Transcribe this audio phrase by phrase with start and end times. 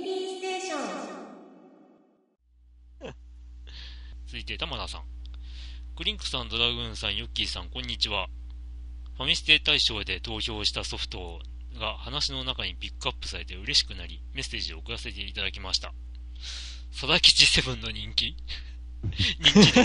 [0.00, 0.80] ミリーステーション
[4.26, 5.02] 続いて玉田さん。
[5.96, 8.28] クリンクさんドラグーンさんヨッキーさんこんにちは。
[9.16, 11.40] ファミステ大賞で投票したソフト
[11.80, 15.92] が話の中にピックアップされて嬉しくなりメッセージを送らせていただきました。
[16.92, 18.36] 佐々吉セブンの人気？
[19.40, 19.82] 認知度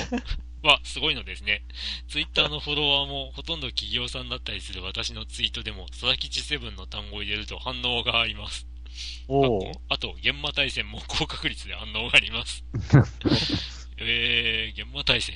[0.70, 1.64] はすごいのですね。
[2.08, 8.68] ツイッターのフォロワーもほとんど企業さんだったりする私のツイートでも、佐々吉セブンの単語を入れると反応があります。
[9.28, 9.72] おお。
[9.90, 12.64] あと、現場対戦も高確率で反応があります。
[13.98, 15.36] えー、現場対戦。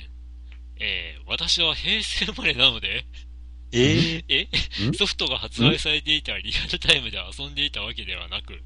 [0.80, 3.04] えー、私は平成生まれなので、
[3.72, 4.48] え え？
[4.88, 4.94] ん？
[4.94, 8.62] ソフトが発売されていたリアルタイムで遊んでいたわけではなく、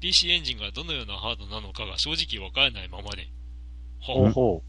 [0.00, 3.28] PC エンジンがどのようなハードなのかが正直わからないままで。
[4.00, 4.62] はほうほ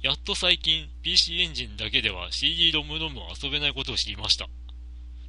[0.00, 4.48] やっと最近 PC エンジンだけでは CD ロムロムを遊べないことを知りました。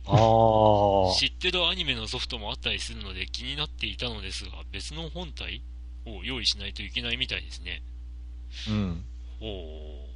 [0.08, 0.16] う。
[0.16, 1.16] ああ。
[1.16, 5.62] 知ってるアニメのソフトもあったりするので気になっていたのですが、別の本体
[6.06, 7.82] を用意しないといけないみたいですね。
[8.70, 9.06] うん。
[9.42, 10.08] おー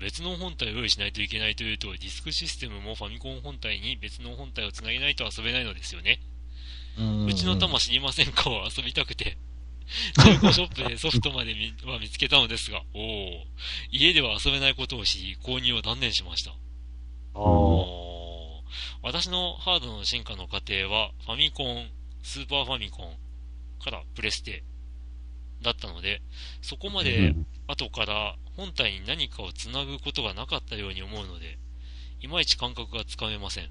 [0.00, 6.20] 別の本体を用意しないといけないというと、ディスクシステムもファミコン本体に別の本体をつなげないと遊べないのですよね。
[6.98, 9.36] うんうちの玉知りませんかを遊びたくて、
[10.16, 13.46] 中古ショップでソフトまで見は見つけたのですが、おお
[13.92, 16.52] 家では遊べないことを知り、購入を断念しました。
[16.52, 16.54] あ
[17.34, 18.09] あ。
[19.02, 21.88] 私のハードの進化の過程は、ファミコン、
[22.22, 23.16] スーパーファミコン
[23.82, 24.62] からプレステ
[25.62, 26.22] だったので、
[26.62, 27.34] そこまで
[27.66, 31.58] 後から本体に何かをつなぐことがなかったように思うので、
[32.20, 33.70] いまいち感覚がつかめません。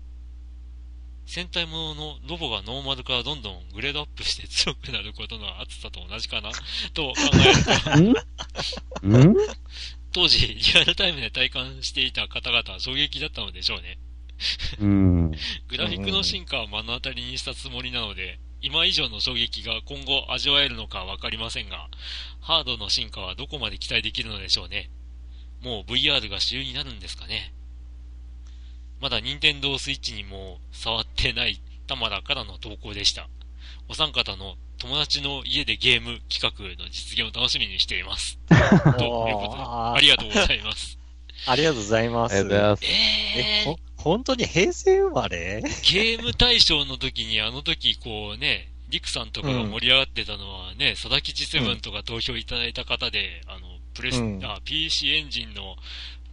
[1.26, 6.50] 戦隊もののロボがノーマルからどんどんグレードアップして強くなることの熱さと同じかな
[6.96, 7.14] と考
[7.96, 8.22] えると、
[10.12, 14.00] 当時リアルタイムで体感していた方々は衝撃だったのでしょうね。
[14.80, 15.32] うん。
[15.32, 21.88] グラフィックの進化は目の当たりにしたつもりなので、今以上の衝撃が今後味わえるのかわかりませんが、
[22.42, 24.90] ハードの進化はどこまで期待できるのでしょうね。
[25.62, 27.54] もう VR が主流になるんですかね。
[29.02, 33.30] まだ任天堂スイッチにも触ってない玉田からの投稿でした。
[33.88, 38.40] お三方の友達の家でゲーム企画の実現を楽しみにしています。
[38.48, 40.98] ということで、ありがとうございます。
[41.48, 42.36] ありがとうございます。
[42.36, 42.40] え
[43.38, 45.62] え、ーほ、本当に平成生まれ？
[45.62, 54.40] ゲーム大賞の時にあの時こうね、リクさんとかが盛り上がってたのはね、佐々吉セブンとか投票いただいた方で、あの、プレス、うん。
[54.44, 55.76] あ、PC エンジンの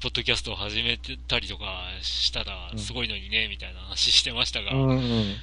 [0.01, 1.65] ポッドキャストを始めてたりとか
[2.03, 2.79] したらうん。
[2.79, 4.73] すごいのにね、みたいな話してましたが。
[4.73, 5.35] うんうん。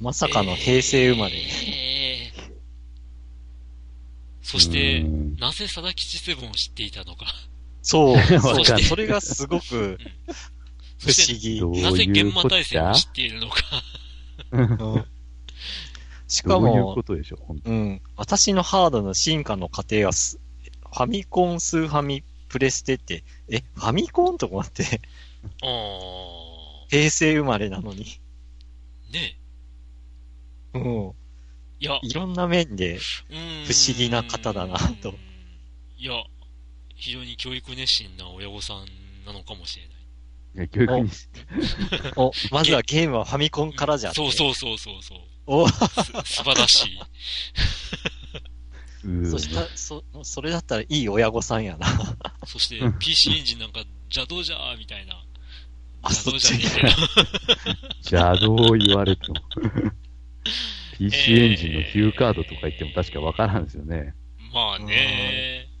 [0.00, 1.36] まさかの平成生まれ。
[1.36, 2.52] えー。
[4.42, 5.36] そしてう、ん。
[5.36, 7.26] なぜ佐々吉セブンを知っていたのか。
[7.82, 8.64] そう、 そう。
[8.80, 9.98] それがすごく
[11.04, 11.60] 不思議。
[11.60, 12.90] どうなぜいうこっ現場対戦ちゃ？
[12.90, 13.62] を知っているのか。
[14.52, 14.62] う
[15.00, 15.04] ん
[16.26, 20.40] しかどういうもこ、とでしょう、ん、私のハードの進化の過程はす、
[20.90, 25.00] ファミコン、スーファミ、プレステって、え、ファミコンとか思って、
[25.62, 28.04] あ平成生まれなのに。
[29.10, 29.38] ー、ね
[30.74, 31.12] うん。
[31.80, 35.14] いや、いろんな面で、不思不思議な方だなと。
[35.98, 36.14] いや、
[36.96, 38.86] 非常に教育熱心な親御さん
[39.26, 39.94] なのかもしれない。
[40.56, 41.10] いや、教育に、
[42.16, 45.18] お、まずはゲームはファミコンからじゃってそうそうそうそうそう。
[45.46, 45.74] お、す
[46.24, 46.98] 素晴らしい。
[49.04, 51.86] うんそしたら、そ、それだったらいい親御さんやな。
[52.46, 55.14] そしてうん PC エンジンなんか邪道じゃーみたいな。
[56.02, 58.14] あ邪道じゃねえ。
[58.14, 59.34] 邪道言われても。
[60.98, 64.14] PC エンジンのヒューカードとか言っても確かわからんですよね。
[64.52, 65.73] まあね。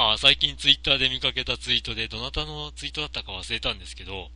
[0.00, 4.28] あ最近ツイッターで見かけたツイートで、どなたのツイートだったか忘れたんですけど、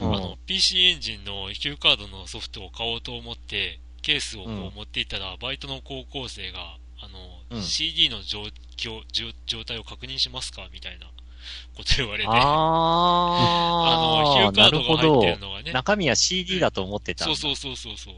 [0.00, 8.42] うんあの、PC エンジンのヒューカードのソフトを買おうと思って、ケースをこうんう持っていったら、バイトの高校生が、あの、うん CD の状
[8.76, 11.06] 況、状状態を確認しますかみたいな
[11.76, 15.38] こと言われて、あ あの、ヒュー、ーカードが入ってる。
[15.38, 17.24] のがね、中身は CD だと思ってた。
[17.24, 18.14] そうそうそうそうそう。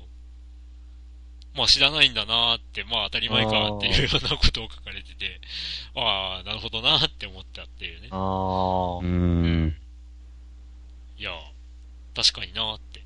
[1.55, 5.41] まあ知らないんだなーって、まあ当たり前かっていうようなことを書かれてて、
[5.97, 8.09] ああ、なるほどなーって思ったっていうね。
[8.11, 9.77] あうー、ん。
[11.19, 11.33] いや、
[12.15, 13.05] 確かになーって。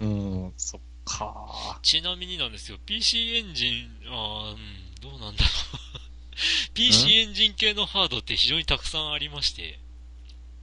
[0.00, 4.58] うん、そっかちなみになんですよ、PC エンジン、あーうん、
[5.00, 5.48] どうなんだろ
[5.78, 5.78] う。
[6.74, 9.78] PC エンジン系のハードって非常にたくさんありまして、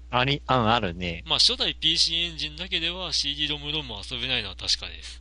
[0.10, 1.24] あり、あ、あるね。
[1.26, 5.21] まあ初代 PC エンジンだけでは CD ロムロム遊べないのは確かです。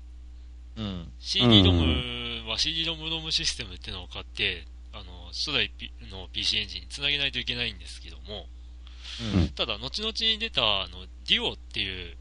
[0.76, 1.12] うん。
[1.18, 5.70] CD ロムは CD ロムロムシステムっていうのを買って、あの、初代
[6.10, 8.46] の PC エンジンにつなげないといけないんですけども、
[9.34, 9.48] うん。
[9.50, 12.16] ただ、後々に出た、あの、デュオっていう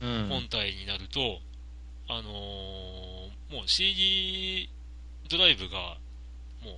[0.00, 0.28] うん。
[0.28, 1.40] 本体になると、
[2.08, 3.10] あのー
[3.50, 4.70] もう CD
[5.28, 5.98] ドライブが
[6.64, 6.70] も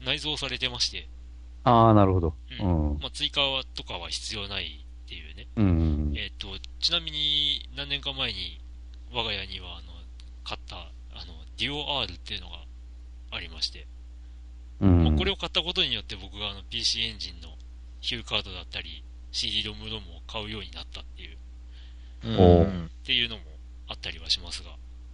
[0.00, 1.08] う内蔵されてまして、
[1.64, 2.34] ああ、なるほど。
[2.60, 2.98] ううんん。
[3.00, 3.40] まあ、追加
[3.74, 5.46] とかは必要ないっていうね。
[5.56, 6.14] うん。
[6.16, 6.48] えっ、と、
[6.80, 8.60] ちなみに何年か前に
[9.12, 9.82] 我が家には
[10.46, 12.62] 買ったあのデュオ R っていうのが
[13.32, 13.86] ありまして、
[14.80, 15.04] うん。
[15.04, 17.48] まあこれを買ったことによって僕があの PC エンジンの
[18.00, 19.02] ヒューカードだったり
[19.32, 21.36] CD ロムロムを買うようになったっていう、
[22.24, 22.66] うんおっ
[23.04, 23.42] ていうのも
[23.88, 24.70] あったりはしますが、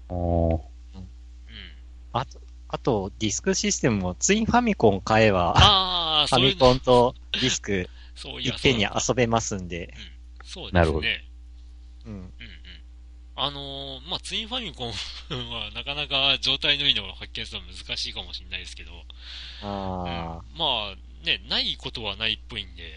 [0.08, 0.61] おー
[0.96, 1.08] うん。
[2.12, 9.93] あと、あと、ディスクシステムもツインファミコン買えば、ああ、ファミコンとディスクそういっぺんに遊べますんで。
[10.44, 10.81] そうですね。
[10.81, 11.06] なるほど
[12.06, 12.32] うん。
[13.44, 14.94] あのーまあ、ツインファミコンは
[15.75, 18.93] なかなか状態のいいのを発見するのは難しいかもしれないですけど、
[19.62, 22.94] あうんまあ、ね、ないことはないっぽいんで、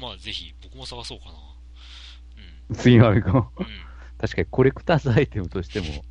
[0.00, 1.32] まあ、ぜひ僕も探そうかな。
[2.70, 2.76] うん。
[2.76, 3.34] ツインファミコン。
[3.34, 3.66] うん。
[4.18, 6.04] 確かにコレクターズアイテムとしても、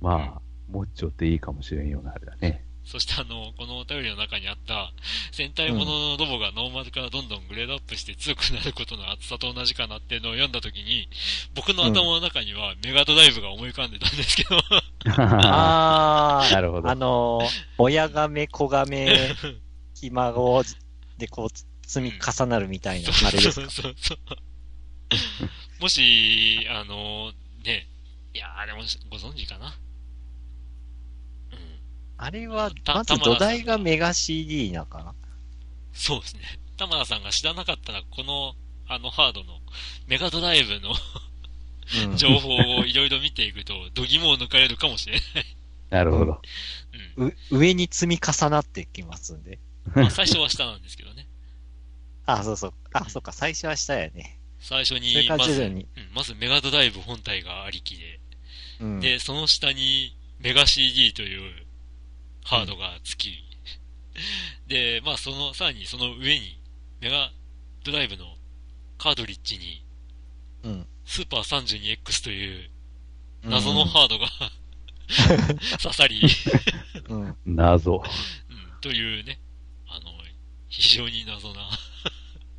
[0.00, 0.40] まあ、
[0.70, 2.64] 持っちょっていいかもしれんようなあれだね。
[2.84, 4.92] そしてあの、このお便りの中にあった、
[5.30, 11.08] 戦隊もののロボがノーマルからどんどんグレードアップして強くなることの厚さと同じかなっていうのを読んだときに、
[11.54, 14.58] 僕の頭の中にはメガドライブが思い浮かんでたんですけど、
[15.16, 16.48] ああ。
[16.50, 17.48] なるほどあのー、
[17.78, 19.36] 親亀、子亀、
[19.94, 20.62] ひ孫
[21.18, 21.48] でこう
[21.86, 23.70] 積み重なるみたいな、あれですか？
[23.70, 24.18] そうそうそう。
[25.80, 27.32] もし、あの、
[27.64, 27.86] ね、
[28.34, 28.80] いやーでも
[29.10, 29.74] ご存知かな？
[32.20, 32.26] うん。
[32.26, 35.14] あれは、たまず土台がメガ CD なのかな。
[35.92, 36.42] そうですね。
[36.76, 38.54] 玉田さんが知らなかったら、この、
[38.88, 39.60] あのハードの
[40.08, 40.92] メガドライブの
[42.10, 45.22] うん情報をいろいろ見ていくと、度肝を抜かれるかもしれない。
[45.90, 46.40] なるほど。
[47.16, 47.28] うん。
[47.28, 49.58] う上に積み重なってきますんで。
[49.94, 51.26] まあ、最初は下なんですけどね。
[52.26, 52.74] あ、そうそう。
[52.92, 54.38] あ、そうか、最初は下やね。
[54.60, 55.86] 最初に、まず、うん。
[56.12, 58.20] まずメガドライブ本体がありきで、
[58.80, 59.00] うん。
[59.00, 61.66] で、その下にメガ CD という
[62.44, 63.44] ハードがつき、
[64.66, 66.58] で、まあその、さらにその上に
[67.00, 67.30] メガ
[67.84, 68.24] ドライブの
[68.98, 69.82] カートリッジに
[70.64, 70.86] うん。
[71.04, 72.70] スーパー 32X という
[73.44, 74.28] うん謎のハードが、
[75.82, 76.20] 刺さり、
[77.08, 77.36] うん。
[77.46, 78.02] 謎。
[78.50, 79.40] うん、というね、
[79.88, 80.10] あの、
[80.68, 81.70] 非常に謎な、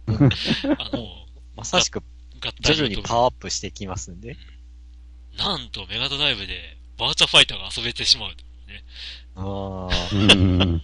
[0.79, 2.03] あの、まさしく
[2.61, 4.37] 徐々にパワーアップしてきますんで。
[5.37, 8.83] なんとメガドライブでバーチャファイターが遊べてしまうというね。
[9.35, 10.09] ああ。
[10.13, 10.81] うん。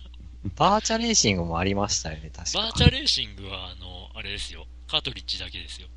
[0.55, 2.59] バーチャレーシングもありましたよね、確か。
[2.59, 4.65] バーチャレーシングは、あの、あれですよ。
[4.87, 5.87] カートリッジだけですよ。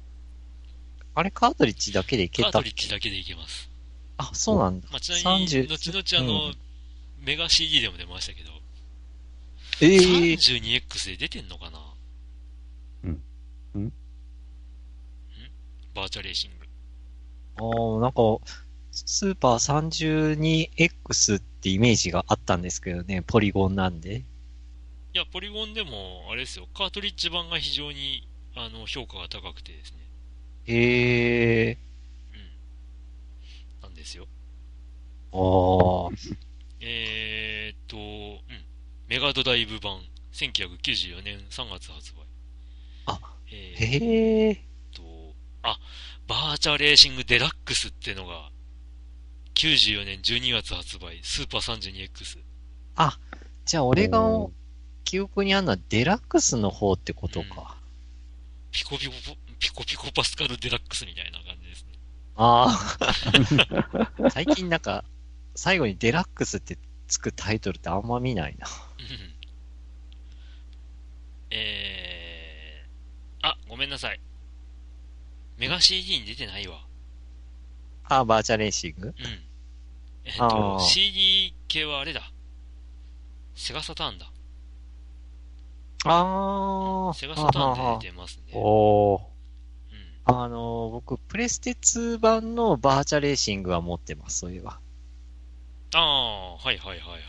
[1.15, 2.71] あれ、カートリッジだけでいけカーたっけ？
[2.71, 3.71] トリッジだけでいけます。
[4.19, 4.89] あ、そうなんだ。
[4.91, 6.57] まあ、ちなみに、30後々あの、うん
[7.23, 8.51] メガ CD でも出ましたけど、
[9.83, 11.79] ええ 32X で出てんのかな？
[13.05, 13.23] うん
[13.75, 13.93] うんん？
[15.95, 16.67] バーチャレーシング。
[17.63, 18.23] ああ、なんか、
[19.07, 24.25] スーパー 32X ってイメージがあったんですけどね、ポリゴンなんで。
[25.15, 28.27] いや、ポリゴンでも、あれですよ、カートリッジ版が非常に、
[28.57, 29.99] あの、評価が高くてですね。
[30.67, 31.79] へえ
[32.33, 32.51] うん。
[33.83, 34.27] なんですよ。
[35.33, 36.31] ああ、
[36.81, 38.65] えーっと、うん。
[39.09, 40.01] メガドライブ版、
[40.33, 42.17] 1994年3月発売。
[43.07, 43.21] あ、
[43.51, 45.79] えーっへえと、あ、
[46.27, 48.51] バーチャレーシングデラックスってのが、
[49.61, 52.39] 94年12月発売、スーパー 32X。
[53.67, 54.47] じゃあ俺が
[55.05, 57.77] 記憶にあるのはデラックスの方ってことか。
[58.71, 59.13] ピコピコ、
[59.59, 61.93] ピコピコパスカルデラックスみたいな感じですね。
[62.37, 62.81] あ
[64.23, 64.31] あ。
[64.33, 65.05] 最近なんか、
[65.55, 68.67] 最後にデラックスってつくタイトルってあんま見ないな。
[68.67, 68.71] う
[69.05, 69.35] ん
[71.51, 74.21] えー、あ、ごめんなさい。
[75.59, 76.83] メガ CD に出てないわ。
[78.05, 79.09] ああ、バーチャレーシング？
[79.09, 79.50] うん。
[80.25, 82.31] えっあと、ー CD 系はあれだ。
[83.55, 84.31] セガサターンだ。
[86.05, 87.15] ああ。
[87.15, 88.53] セガサターンで出てますね。
[88.55, 89.21] おー。
[89.21, 89.23] う
[90.33, 90.37] ん。
[90.37, 94.79] あのー、僕、プレステ2版のバーチャレーシングは持ってます、そういえば。
[95.95, 97.21] ああ、はいはいはいはい。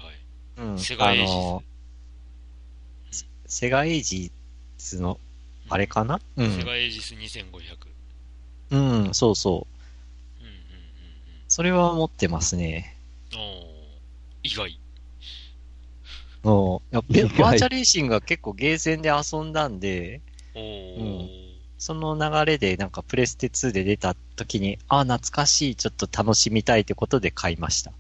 [0.58, 0.80] うん。
[0.80, 1.32] セガエイジズ。
[1.32, 1.72] あのー
[3.48, 4.32] セガエイジ
[4.78, 5.20] ズの、
[5.68, 6.22] あれかな？
[6.38, 6.66] うセん。
[6.66, 7.46] ガエイジス2500。
[8.72, 8.78] う
[9.10, 9.68] ん、そうそ
[11.52, 12.96] それは持ってますね。
[13.34, 13.40] うん。
[13.40, 13.46] おー
[14.44, 14.80] 意外。
[16.44, 16.96] うん。
[16.96, 20.22] やっぱバーチャレーシングは結構ゲーセンで遊んだんで、
[20.56, 21.28] おー
[21.78, 27.92] その流れでなんかプレステ2で出た時に、あ、懐かしい、ちょっと楽しみたいってことで買いました。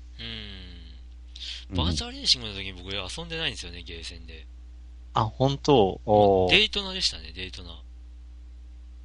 [1.72, 1.76] うん。
[1.76, 4.48] バーチャレーシングの時に僕遊んでないんですよね、ゲーセンで。
[5.14, 6.00] あ、本当？
[6.06, 7.72] おーデイトナでしたね、デイトナ。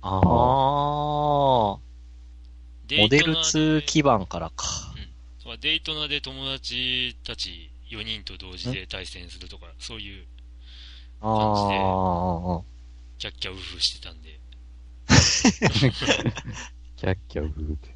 [0.03, 1.86] ああ。
[2.91, 4.67] モデルデイトナで2基盤からか。
[5.43, 10.25] そうデイトナで友達たち4人と同時で対戦するとか、そういう
[11.21, 12.63] ああ、
[13.19, 14.39] キャッキャウフしてたんで。
[16.97, 17.95] キャッキャウフって。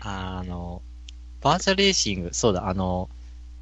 [0.00, 0.82] あの、
[1.40, 3.08] バーチャレーシング、そうだ、あの、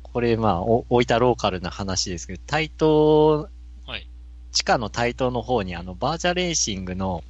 [0.03, 3.49] これまあ、お大分ローカルな話ですけど、台東、
[3.87, 4.07] はい。
[4.53, 7.25] 地下の台東の方にあの、バーチャレーシングの、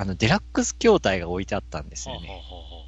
[0.00, 2.30] あの、デラックス筐体が置いてあったんですよね。
[2.30, 2.86] あは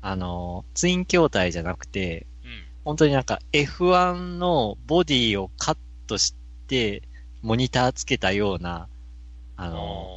[0.00, 2.64] あの、ツイン筐体じゃなくて、あ、うん。
[2.82, 5.76] 本当になんか F1 のボディをカッ
[6.06, 6.34] トし
[6.66, 7.02] て、
[7.42, 8.88] モニターつけたような、
[9.58, 10.08] あの、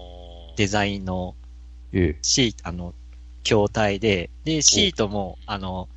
[0.56, 1.36] デザインの
[1.92, 2.20] ええ。
[2.22, 2.94] シート、あの、
[3.44, 5.90] 筐体で、で、シートも、あの、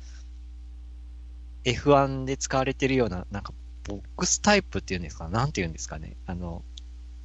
[1.63, 3.53] F1 で使われてるような、なんか、
[3.87, 6.17] ボックスタイプっていうんですかなんていうんですかね。
[6.25, 6.65] あの、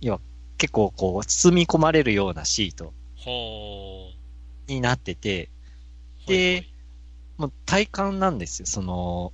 [0.00, 0.20] 要は、
[0.58, 4.12] 結構こう、包み込まれるようなシートは
[4.66, 5.50] になってて、
[6.25, 6.30] あ。
[6.30, 6.64] で
[7.36, 9.32] もう体感なんですよ、その、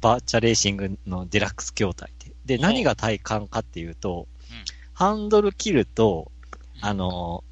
[0.00, 2.32] バーチャレーシングのデラックス筐体って。
[2.44, 4.64] で、何が体感かっていうと、うん
[4.94, 6.30] ハンドル切ると、
[6.80, 7.42] あの、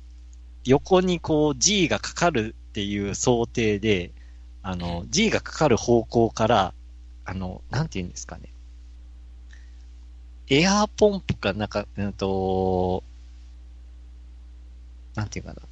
[0.64, 4.12] 横にこう G がかかるっていう想定で、
[4.62, 6.72] あの、G がかかる方向から、
[7.24, 8.54] あの、なんて言うんですかね。
[10.48, 13.02] エアーポンプかなんか、うんと、
[15.14, 15.62] なんていうかな。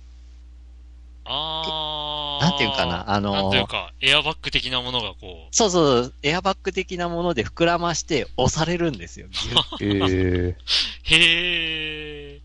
[1.25, 2.45] あー。
[2.51, 9.29] なんていうかなあのなんというか、エアバッグ的なものがこう、そうそう、エアバッグ的なもので膨らまして押されるんですよ。
[9.31, 11.15] ギュッええ。
[11.15, 12.41] へ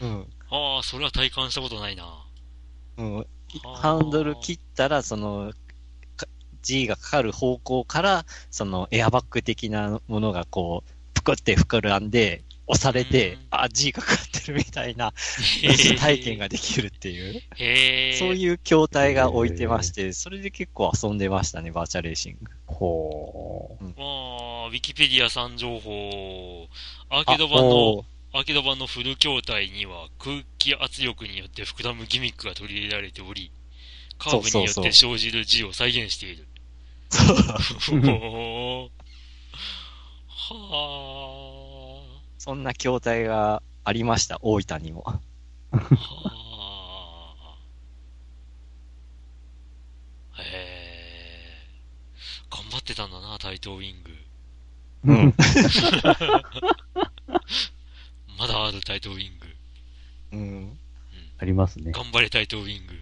[0.00, 0.04] ー。
[0.04, 0.26] うん。
[0.50, 2.24] ああ、それは体感したことないな。
[2.98, 3.16] うん。
[3.16, 3.24] は
[3.64, 5.52] あハンドル切ったら、その、
[6.16, 6.26] か
[6.62, 15.12] G がかかる方向から、そのエアバッグ的なものがこう、ぷくって膨らんで、押されてうん、あ、G がかかってるみたいな
[15.98, 18.18] 体験ができるっていう、へー。
[18.18, 22.50] そういう筐体が置いてまして、それで結構遊んでましたね、バーチャレーシング。
[22.66, 23.84] ほう。
[23.84, 26.68] まあ、ウィキペディアさん情報、
[27.10, 33.50] アーケード版の、アーケード版のフル筐体には空気圧力によって膨らむギミックが取り入れられており、
[34.18, 36.46] カーブによって生じる字を再現している。
[37.10, 39.02] そ うほー。
[40.54, 41.31] は
[42.44, 45.04] そんな筐体がありました、大分にも。
[50.32, 51.68] へえ。
[52.50, 54.10] 頑張ってたんだな、タイトウィング。
[55.04, 55.34] うん。
[58.36, 59.46] まだあるタイトウィング。
[60.32, 60.80] うん。
[61.38, 61.92] ありますね。
[61.92, 63.00] 頑張れタイトウィング。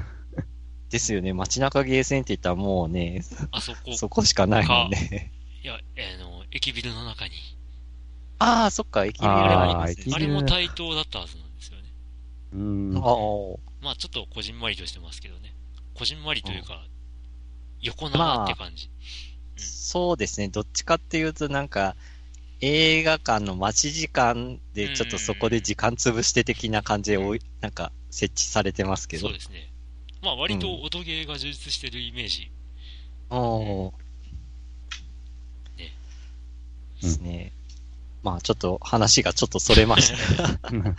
[0.88, 5.34] ですよね、街中ゲーセンって言ったらもうね、あそこ、そこしかないもんね。
[5.62, 5.78] いや、あ
[6.18, 7.55] の、駅ビルの中に。
[8.38, 10.14] ああ、そっか、駅ビルありますね。
[10.14, 11.84] あれも対等だったはずなんですよね。
[12.52, 12.96] うん。
[12.98, 15.54] ああ、まあちょっとこじんまりとしてますけどね。
[15.94, 16.86] こじんまりというか、
[17.80, 18.90] 横長って感じ。
[19.56, 20.48] そうですね。
[20.48, 21.96] どっちかっていうと、なんか、
[22.60, 27.18] 映画館の待ち時間で、ちょっとそこで時間潰して的な感じで
[27.60, 29.32] なんか、設置されてますけどそう。
[29.32, 29.70] ですね。
[30.22, 32.50] まあ割と音ゲーが充実してるイメージ。
[33.30, 33.92] おー
[35.78, 35.92] ね
[37.02, 37.52] ですね。
[38.26, 40.96] まあ、ちょっと話がちょっとそれましたね。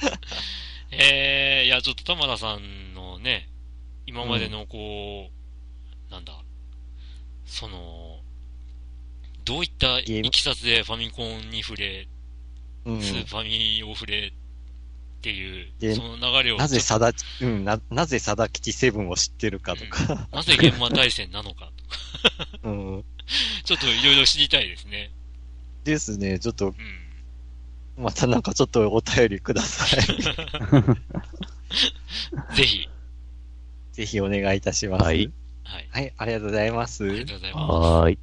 [0.91, 3.49] えー、いや、ちょっと玉田さんのね、
[4.05, 6.41] 今までのこう、なんだ、
[7.45, 8.21] その、
[9.43, 12.07] どういったいきさつでファミコンに触れ、
[12.85, 13.01] うん。
[13.01, 14.31] スーファミを触れっ
[15.19, 20.29] ていう、でその流れを、なぜさだ、うん、な、なぜさだ吉セブンを知ってるかとか。
[20.31, 23.05] なぜ現場対戦なのかとか、うん。
[23.65, 25.11] ちょっといろいろ知りたいですね。
[25.83, 26.39] ですね。
[26.39, 27.06] ちょっと、うん。
[27.97, 30.01] またなんかちょっとお便りください。
[32.55, 32.87] ぜひ。
[33.93, 35.03] ぜひお願いいたします。
[35.03, 35.31] はい。
[35.63, 35.89] はい。
[35.91, 37.03] はい、ありがとうございます。
[37.03, 37.65] ありがとうございます。
[37.65, 38.19] はーい。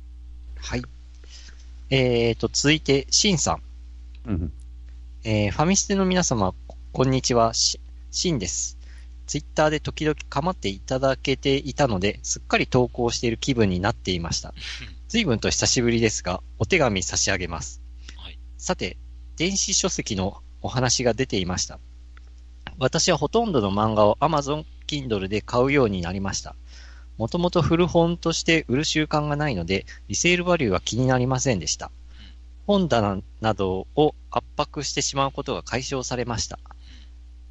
[0.57, 0.83] はい。
[1.91, 3.63] えーと、続いて、シンさん。
[4.31, 4.53] うん。
[5.25, 7.81] えーファミステの皆様、ここんにちは、し、
[8.13, 8.79] シンです。
[9.27, 14.55] ツイッターで時々構っていただけていたので、すっかり投稿している気分になっていました。
[15.09, 17.81] 随分と久しぶりですが、お手紙差し上げます。
[18.17, 18.39] はい。
[18.57, 18.97] さて、
[19.37, 21.81] 電子書籍のお話が出ていました。
[22.79, 26.55] 私はほとんどの漫画を Amazon Kindle で買うようになりました。
[27.19, 31.91] もともと古本として売る習慣がないので、リセールバリューは気になりませんでした。
[32.67, 36.59] 本棚などを圧迫してしまうことが解消されました。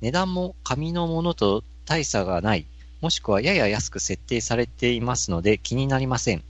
[0.01, 2.65] 値段も紙のものと大差がない、
[3.01, 6.43] もしくはやや安く設定されていますので気になりません。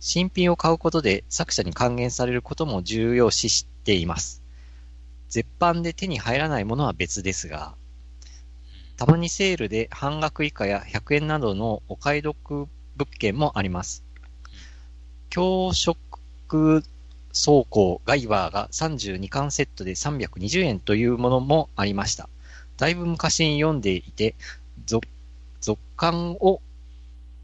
[0.00, 4.43] 新品を買うことで作者に還元されることも重要視しています。
[5.34, 7.74] 絶版で手に入らないものは別ですが、
[8.96, 14.04] たまにセールで半額以下や100円などのお買い得物件もあります。
[15.30, 16.84] 教職
[17.30, 22.28] 走行ガイバーが32巻セットで320円というものもありました。
[22.76, 24.36] だいぶ昔に読んでいて、
[24.86, 25.08] 続
[25.60, 26.60] 続刊を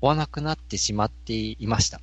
[0.01, 2.01] 追わなくなってしまっていました。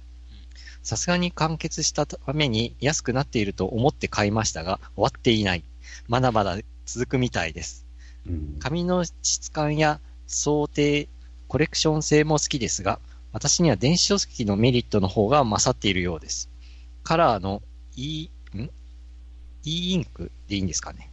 [0.84, 5.64] さすがに完結したために安くなっていると思って買いましたが、終わっていない。
[6.08, 7.86] まだまだ続くみたいです。
[8.26, 8.58] うん。
[8.60, 11.08] 紙の質感や想定、
[11.48, 13.00] コレクション性も好きですが、
[13.34, 16.50] 私には電子書籍のメリットの方が勝っているようです。
[17.04, 17.62] カラーの
[17.96, 18.70] E、ん
[19.64, 21.10] ?E インクでいいんですかね。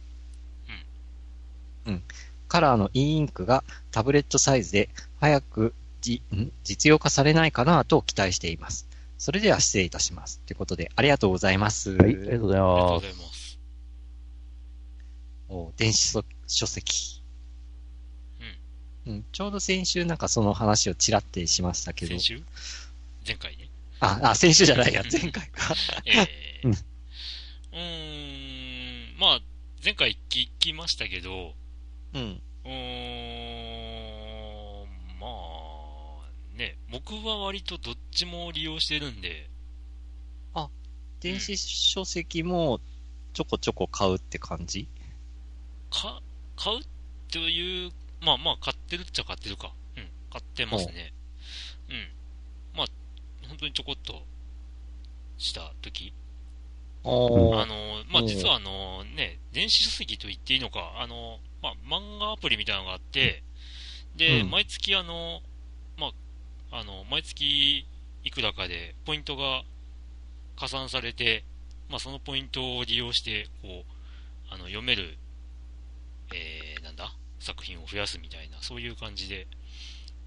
[1.85, 2.01] うん。
[2.47, 6.51] カラーの E インクがタブレットサイズで早くじん？
[6.63, 8.87] 実用化されないかなと期待しています。
[9.17, 10.39] それでは失礼いたします。
[10.45, 11.91] ということで、ありがとうございます。
[11.95, 13.34] はい、ありがとうございます。
[15.77, 17.21] 電子書書籍。
[19.07, 19.25] うん。
[19.31, 22.19] ちょうど先週なんかその話をちらってしましたけど先。
[22.19, 22.43] 週？
[23.25, 23.69] 前回ね。
[23.99, 25.75] あ、あ、先週じゃないや、前回か。
[26.05, 29.41] えーうんうーん、まあ、
[29.83, 31.53] 前回聞きましたけど、
[32.13, 32.41] うん。
[32.63, 32.71] うー
[34.85, 34.87] ん、
[35.19, 39.49] まあ、ね、僕は割とどっちも利用してるんで、
[41.21, 42.79] 電子書籍も
[43.33, 44.87] ちょこちょこ買うって感じ？
[45.89, 46.21] か、
[46.55, 46.79] 買う
[47.31, 49.71] という、まあまあ、買ってるっちゃ買ってるか。
[49.97, 51.13] うん、買ってますね。
[51.89, 52.77] うん。
[52.77, 52.87] まあ、
[53.47, 54.23] 本当にちょこっと
[55.37, 56.13] した時。
[57.03, 63.43] あの、まあ、うん実はあのね、電子書籍と言っていいのか、あの、まあ、漫画アプリみたいなのがあって、
[64.15, 65.41] で、うん毎月あの、
[65.97, 66.07] ま
[66.71, 67.85] あ、あの、毎月
[68.23, 69.63] いくらかでポイントが
[70.57, 71.43] 加算されて、
[71.89, 75.17] まあ、そのポイントを利用して、こう、あの、読める、
[76.35, 77.11] えー、なんだ？
[77.39, 79.47] 作品を増やすみたいな、そういう感じで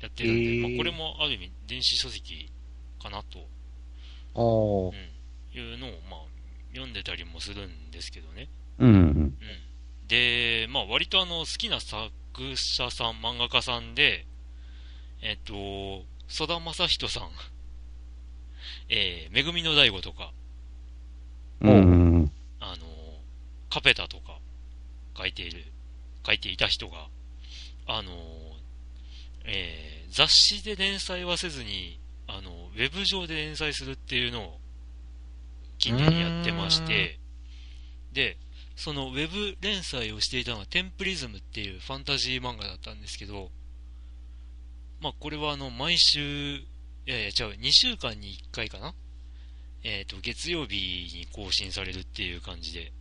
[0.01, 2.51] やってるんで、へーまあ、これもある意味電子書籍
[3.03, 3.41] かなと。
[4.35, 6.21] うん、いうのを、まあ、
[6.73, 8.49] 読んでたりもするんですけどね。
[8.79, 8.97] うんうん。
[8.97, 9.35] うん。
[10.07, 12.11] で、まあ、割とあの、好きな作
[12.55, 14.27] 者さん、漫画家さんで、
[15.23, 17.31] えっと、曽田正人さん、
[18.91, 20.33] えー、めぐみの大悟とか、
[21.61, 22.33] うんうん。
[22.61, 22.87] あの、
[23.71, 24.39] カペタとか、
[25.17, 25.65] 書いている、
[26.29, 27.09] 書いていた人が、
[27.87, 28.13] あの、
[29.47, 34.61] えー、雑誌で連載はせずに、あの、ウェブ上で連載するっていうのを、
[35.79, 37.19] 近年にやってまして、
[38.13, 38.37] で、
[38.77, 43.51] そのウェブ連載をしていたのはテンプリズムっていうファンタジー漫画だったんですけど、
[45.01, 46.67] まあこれはあの毎週、い
[47.07, 48.95] やいや違う、2週間に1回かな？
[49.85, 50.77] えっ、と、月曜日
[51.17, 52.93] に更新されるっていう感じで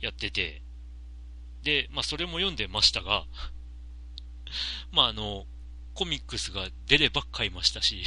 [0.00, 0.62] やってて、
[1.68, 3.26] で、まあそれも読んでましたが、
[4.90, 5.44] まああの、
[5.92, 8.02] コミックスが出れば買いましたし、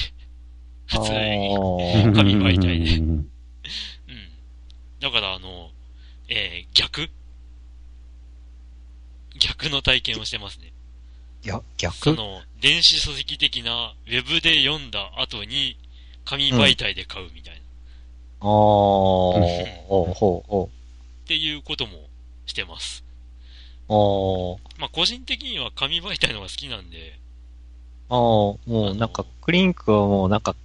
[0.87, 2.15] 普通に。
[2.15, 3.29] 紙媒体でうんうん。
[4.99, 5.69] だから、あの、
[6.27, 7.11] えー逆？
[9.37, 10.73] 逆の体験をしてますね。
[11.43, 15.77] いや、そ逆の、電子書籍的な、ウェブで読んだ後に、
[16.25, 17.63] 紙媒体で買うみたいな、っ
[18.41, 18.47] あー。
[18.47, 20.69] おー、ほうほ
[21.25, 22.09] ていうことも
[22.47, 23.03] してます。
[24.79, 27.19] まあ、個人的には紙媒体の方が好きなんで、
[28.09, 30.55] あー、もうなんか、クリンクはもうなんか、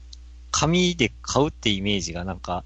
[0.51, 2.65] 紙で買うってイメージがなんか、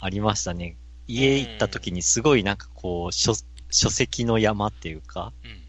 [0.00, 0.76] ありましたね。
[1.06, 3.34] 家行った時にすごいなんかこう、書、
[3.70, 5.32] 書籍の山っていうか。
[5.44, 5.62] うん。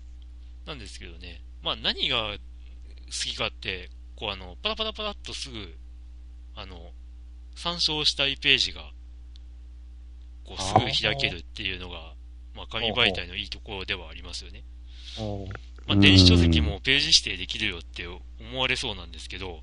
[0.65, 1.41] なんですけどね。
[1.61, 2.35] まあ何が
[3.07, 5.75] 好きかって、こうあの、パラパラパラっとすぐ、
[6.55, 6.91] あの、
[7.55, 8.91] 参照したいページが、
[10.45, 12.13] こうすぐ開けるっていうのが、
[12.55, 14.63] まあ紙媒体のいいところではありますよね。
[15.87, 19.61] まあ電子書籍もページ指定できるよって思われそうなんですけど、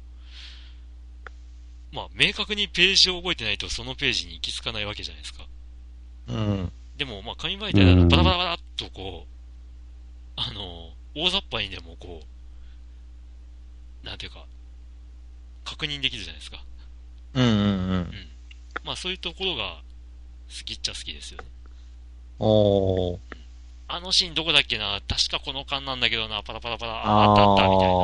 [1.92, 5.46] まあ明確にページを覚えてないとそのページに行き着かないわけじゃないですか。
[6.28, 6.72] うん。
[6.96, 9.28] でも、まあ、紙媒体だとパラパラパラっとこう、
[10.36, 12.22] あの、大雑把にでもこ
[14.02, 14.46] う、なんていうか、
[15.64, 16.64] 確認できるじゃないですか。
[17.34, 17.96] うんうんうんう。
[17.98, 18.08] ん。
[18.84, 19.82] まあ、そういうところが
[20.48, 21.48] 好きっちゃ好きですよね。
[22.38, 23.18] おー。
[23.88, 25.00] あのシーンどこだっけな？
[25.06, 27.94] 確かこの間なんだけどな、パラパラパラ、ああったあった、みたいな。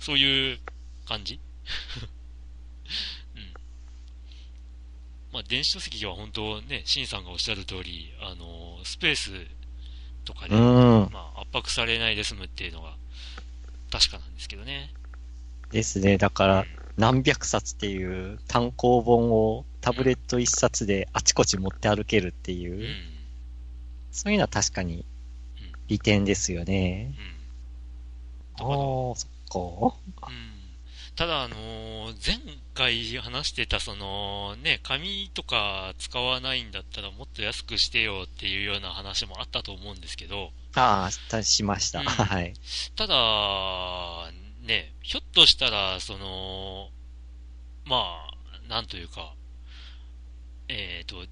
[0.00, 0.58] そういう
[1.06, 1.38] 感じ？
[3.36, 3.52] うん。
[5.32, 9.30] まあ、電子書籍は本当ね、シンさんがおっしゃる通り、あの、スペース
[10.24, 11.08] とかね、うん。
[11.12, 12.96] まあ、圧迫されないで済むっていうのが
[13.90, 14.90] 確かなんですけどね。
[15.70, 16.16] ですね。
[16.16, 23.19] だかうんら、何百冊っていう単行本をタブレット一冊であちこち持って歩けるっていうう、ん。
[24.10, 25.04] そういうのは確かに
[25.88, 27.14] 利点ですよね。
[28.58, 28.66] うん。
[28.66, 29.26] ああだから、ー、そ
[29.88, 30.28] っか。
[30.28, 30.60] うん。
[31.16, 31.90] ただ、あのー
[32.26, 32.38] 前
[32.74, 42.00] 回話してた、その、ね、紙とか使わないんだったらもっと安くしてよっていうような話もあったと思うんですけど、ああ、たしました。
[42.00, 42.54] うんはい。
[42.96, 44.30] ただ、
[44.66, 46.88] ね、ひょっとしたら、その、
[47.84, 49.34] まあ、なんというか、
[50.68, 51.26] えっ、と、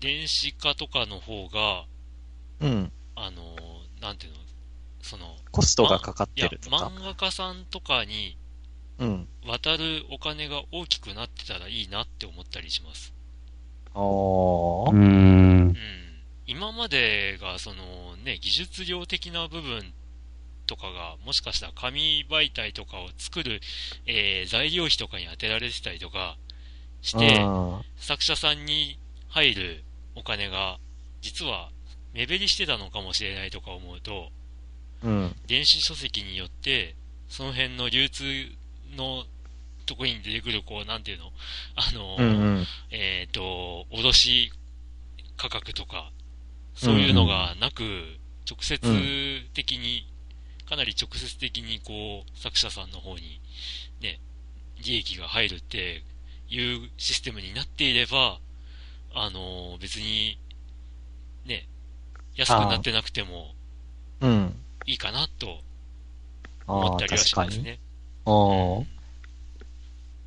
[0.00, 1.84] 電子化とかの方が、
[2.60, 2.92] うん。
[3.16, 3.56] あの、
[4.00, 4.38] なんていうの、
[5.02, 6.76] その、コストがかかってるとか。
[6.76, 8.36] 漫画家さんとかに
[9.00, 9.28] うん。
[9.46, 13.14] 渡るお金が大きくなってたらいいなって思ったりします。
[13.94, 14.90] おー。
[14.90, 15.72] うーんう。
[15.72, 15.76] ん。
[16.46, 19.92] 今までが、そのね、技術量的な部分
[20.66, 23.60] とかが、もしかしたら紙媒体とかを作る、
[24.06, 26.36] えー材料費とかに当てられてたりとか
[27.00, 30.78] して、あ作者さんに入るお金が、
[31.22, 31.70] 実は
[32.12, 35.36] 目減りしてたのかもしれないとか思うと、ーうん。
[35.46, 36.94] 電子書籍によって、
[37.28, 38.24] その辺の流通
[38.96, 39.24] の
[39.86, 41.32] とこに出てくる、こう、なんていうの？
[41.76, 42.66] あの、うんうん。
[42.90, 44.52] えっ、と、卸
[45.36, 46.10] 価格とか、
[46.74, 47.82] そういうのがなく、
[48.48, 48.78] 直接
[49.54, 50.06] 的に、
[50.68, 53.40] かなり直接的に、こう、作者さんの方に、
[54.00, 54.18] ね、
[54.84, 56.02] 利益が入るって
[56.48, 58.38] いうシステムになっていれば、
[59.14, 60.38] あの、別に、
[61.44, 61.66] ね、
[62.40, 63.54] 安くなってなくても
[64.20, 64.56] うん。
[64.86, 65.60] いいかなと
[66.66, 67.18] ああ、思ったりは。
[67.18, 67.78] しますね。
[68.24, 68.86] おー。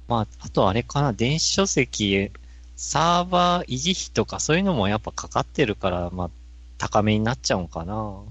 [0.07, 2.29] まあ、あとあれかな、電子書籍、
[2.75, 6.29] サーバー維持費とかそういうのもやっぱかかってるから、まあ、
[6.77, 7.93] 高めになっちゃうんかな。
[7.95, 8.25] うーん。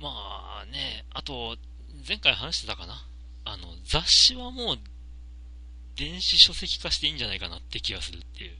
[0.00, 1.56] まあね、あと、
[2.08, 3.06] 前回話してたかな。
[3.44, 4.78] あの、雑誌はもう、
[5.96, 8.56] 電子書籍化していいんじゃないかなって気がするっていう。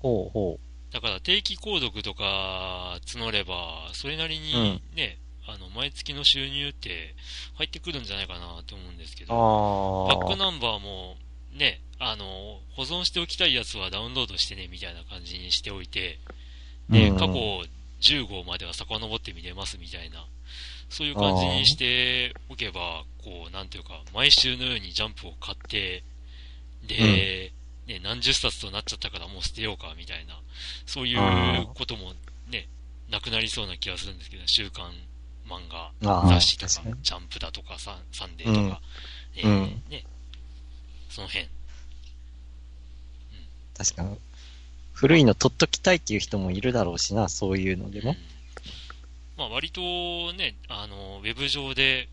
[0.00, 0.58] ほうほ
[0.92, 7.14] だから定期購読とか募れば、それなりにね、あの、毎月の収入って
[7.54, 9.26] 入ってくるんじゃないかなって思うんですけう。
[9.26, 10.06] ど。
[10.08, 11.16] バックナンバーも、
[11.52, 16.18] ね、あの、保存しておきたいやつはダウンロードしてね、みたいな感じにしておいて、
[16.88, 17.34] で、うん過去
[18.00, 20.24] 10号までは遡って見れますみたいな、
[20.88, 26.02] そういう感じにしておけば、こう、なんていうか、毎週のようにジャンプを買って、
[26.86, 27.52] で、
[27.90, 30.38] ね、何十冊となっちゃったからもう捨てようか、みたいな、
[30.86, 32.14] そういうことも
[32.48, 32.68] ね、
[33.10, 34.92] なくなりそうな気がするんですけど、週刊
[35.48, 35.90] 漫画
[36.28, 38.80] 雑誌とかジャンプだとか、サンサンデーとか、
[39.36, 40.04] えーうんね、
[41.08, 41.48] その辺。
[43.76, 44.18] 確かに。
[44.92, 48.16] 古いの取っときたいっていう人もいるだろうしな、そういうのでもうん。
[49.36, 49.80] まあ割と
[50.34, 52.08] ね、あの、ウェブ上で、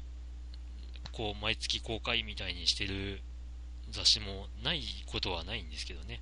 [1.12, 3.22] こう、毎月公開みたいにしてる
[3.92, 6.22] 雑誌もないことはないんですけどね。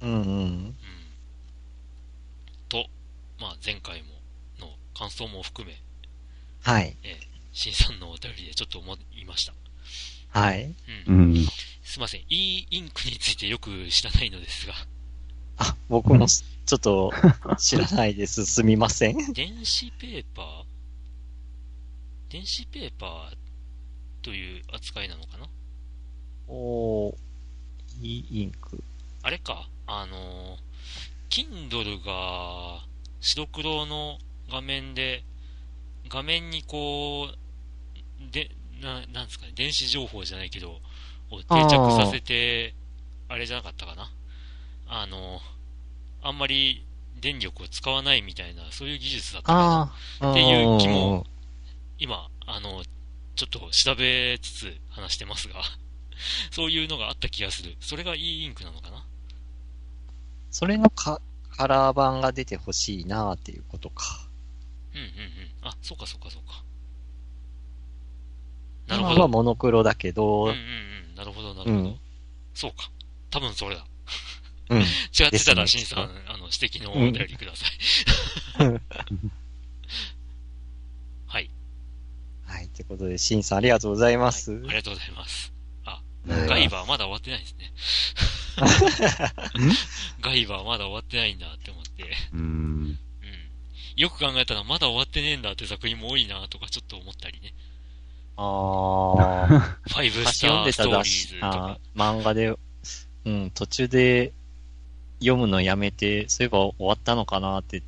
[0.00, 0.20] うんうん。
[0.22, 0.74] うん。
[2.68, 2.86] と、
[3.38, 4.08] まあ前回も、
[4.58, 5.80] の感想も含め、
[6.62, 6.96] はい。
[7.52, 9.52] 新さんのお便りでちょっと思いました。
[10.28, 10.64] はい。
[10.64, 10.74] う。
[11.08, 11.46] うんん。
[11.82, 12.20] すいません。
[12.28, 14.74] e インクについてよく知らないのですが、
[15.58, 17.12] あ、僕もちょっと
[17.58, 18.46] 知らないです。
[18.46, 19.32] すみません。
[19.32, 20.64] 電子ペーパー？
[22.30, 23.36] 電子ペーパー
[24.22, 25.48] という扱いなのかな？
[26.50, 27.14] おー、
[28.02, 28.82] いいインク。
[29.22, 30.56] あれか、あの、
[31.30, 32.84] Kindle が
[33.20, 34.18] 白黒の
[34.50, 35.22] 画面で、
[36.08, 38.50] 画面にこう、で、
[38.82, 40.80] な、なんですかね、電子情報じゃないけど、
[41.30, 42.74] を定着させて、
[43.28, 44.10] あれじゃなかったかな。
[44.88, 45.38] あの、
[46.22, 46.84] あんまり
[47.20, 50.30] 電力を使わないみたいな、そういう技術だったかな。
[50.32, 51.26] っていう気も
[51.98, 52.82] 今、あの、
[53.36, 55.62] ちょっと調べつつ話してますが、
[56.50, 57.76] そういうのがあった気がする。
[57.80, 59.04] それが e インクなのかな？
[60.50, 61.20] それのカ
[61.56, 64.28] カラー版が出てほしいなっていうことか。
[64.94, 65.68] うんうんうん。
[65.68, 66.64] あ、そうかそうかそうか。
[68.86, 69.20] なる今ほど。
[69.22, 71.14] はモノクロだけうんど、うんうん。
[71.14, 71.84] なるほどなるほど。
[71.84, 72.00] うん
[72.54, 72.90] そうか。
[73.30, 73.86] 多分それだ。
[74.70, 74.80] うん。
[74.82, 77.70] 違ってたら、ですねシンさん、あの、指摘のお便りください。
[81.26, 81.50] はい。
[82.44, 82.68] はい。
[82.68, 84.52] ということで、シンさんありがとうございます。
[84.52, 85.52] はいありがとうございます。
[86.26, 87.72] ガイバーまだ終わってないですね。
[90.20, 92.04] ガイバーまだ終わってないんだって思って。
[92.32, 92.40] うん。
[92.40, 92.98] うん。
[93.96, 97.54] よく考えたらまだ終わってねえんだって作品も多いなとかちょっと思ったりね。
[98.36, 99.78] ああ。
[99.88, 101.78] ファイブスターストーリーズとかあ。
[101.96, 102.54] 漫画で、
[103.24, 104.32] うん、途中で
[105.20, 107.82] 読むのやめて、そういえば終わったのかなって、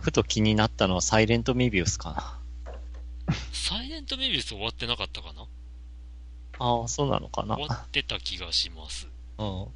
[0.00, 3.34] ふと気になったのはサイレントメビウスかな。
[3.52, 5.46] サイレントメビウス終わってなかったかな？
[6.58, 7.56] ああ、そうなのかな。
[7.56, 9.08] 終わってた気がします。
[9.38, 9.62] うん。
[9.62, 9.70] うん。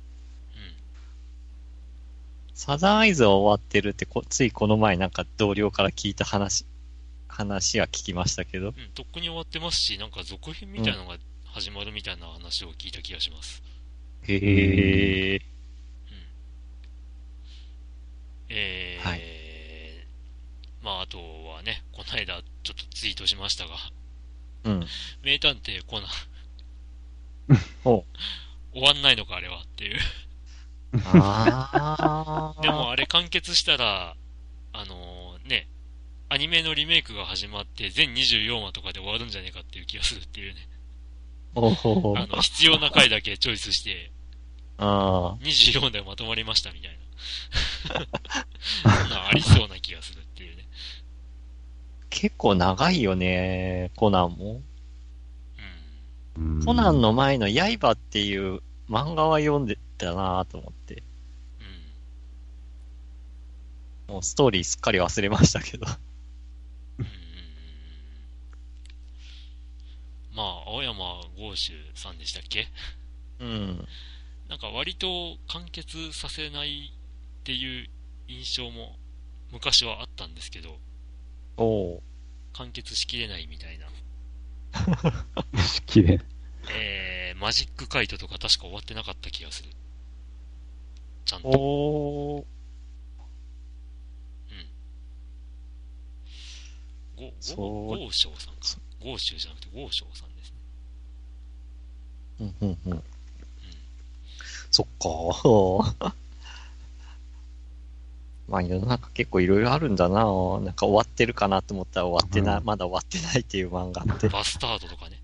[2.55, 6.65] サザンアイズは終わってるってこ、ついこの前なんか同僚から聞いた話。
[7.29, 8.69] 話は聞きましたけど。
[8.69, 13.63] うん、とっくに終わってますし、なんか続編みたいなのが始まるみたいな話を聞いた気がします。
[14.23, 15.41] へえ。
[18.53, 19.21] えー、はい
[20.83, 23.75] まあ、あとはね、この間ちょっとツイートしましたが、
[24.65, 24.87] うん。
[25.23, 26.09] 名探偵コナン、お
[27.83, 28.05] 終
[28.83, 29.99] わんないのか、あれはっていう。
[31.15, 32.63] ああ。
[32.63, 34.15] でもあれ完結したら、
[34.73, 35.69] あのね、
[36.29, 40.69] アニメのリメイクが始まって全24話とかで終わるんじゃねえかっていう気がするっていうね。
[41.55, 41.67] お
[42.13, 42.15] お。
[42.17, 44.11] あの、必要な回だけチョイスして、
[44.79, 46.99] あ24話でまとまりましたみたいな。
[48.83, 50.67] そんなんありそうな気がするっていうね。
[52.09, 54.63] 結構長いよね、コナンも。
[56.65, 61.03] コナンの前の刃っていう漫画は読んでたなと思って。
[64.09, 64.15] うん。
[64.15, 65.87] もうストーリーすっかり忘れましたけど。
[66.99, 67.07] うん
[70.33, 72.69] まあ、青山豪州さんでしたっけ？
[73.41, 73.87] うん。
[74.49, 76.93] なんか割と完結させない
[77.41, 77.89] っていう
[78.29, 78.97] 印象も
[79.53, 80.79] 昔はあったんですけど、
[81.57, 82.03] おお
[82.55, 83.87] 完結しきれないみたいな。
[85.87, 86.21] 綺麗。
[86.71, 89.71] えー、マジックカイトとか確か終わってなかった気がする。
[91.25, 91.49] ちゃんと。
[91.49, 92.47] おお
[97.21, 98.61] ご、そうご、豪商さんか。
[99.05, 100.57] 豪州じゃなくて豪商さんですね。
[102.41, 102.93] うんうんうん。
[102.93, 103.03] うん。
[104.71, 106.15] そっか。
[108.51, 110.25] まあ世の中結構いろいろあるんだななん
[110.75, 114.29] か終わってるかなと思ったら終わってない、うんまだ終わってないっていう漫画って。
[114.29, 115.21] バスタードとかね。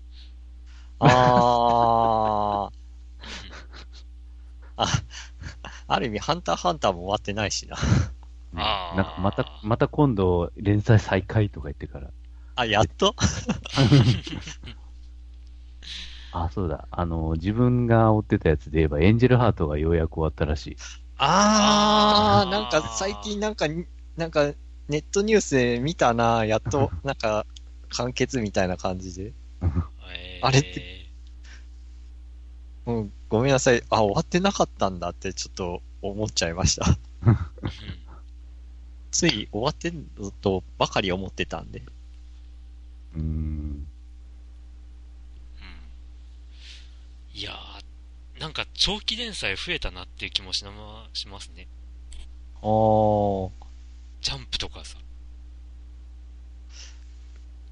[0.99, 2.77] あー。
[4.77, 4.87] あ、
[5.87, 7.75] ある意味、ハンターハンターも終わってないしな。
[8.95, 12.09] なんかまた、また今度連載再開とか言ってから。
[12.55, 13.13] あ、やっと？
[16.31, 16.87] あ、そうだ。
[16.91, 20.77] あの、自分が追ってたやつで言えば、エンジェルハートがようやく終わったらしい。
[21.17, 23.65] あー、なんか最近なんか、
[24.15, 24.53] なんか
[24.87, 27.45] ネットニュースで見たなやっと、 なんか
[27.89, 29.33] 完結みたいな感じで。
[30.09, 31.07] えーあれって
[32.85, 33.83] うん、ごめんなさい。
[33.89, 36.97] あ、終わってなかったんだってちょっと思っちゃいました。
[37.23, 37.37] うん
[39.11, 41.81] つい終わってんのとばかり思ってたんで。
[43.15, 43.23] うーん。
[43.23, 43.87] うん
[47.33, 47.76] いやー、
[48.39, 51.67] なんか長期連載増えたなっていう気もしなましますね。
[52.61, 53.51] おー、
[54.21, 54.57] ジャンプ？
[54.59, 54.97] とかさ。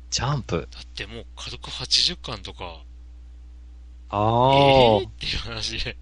[0.10, 0.68] ジャンプ？
[0.72, 2.82] だってもう軽く80巻とか、
[4.10, 5.98] あえー、ーっていう話で。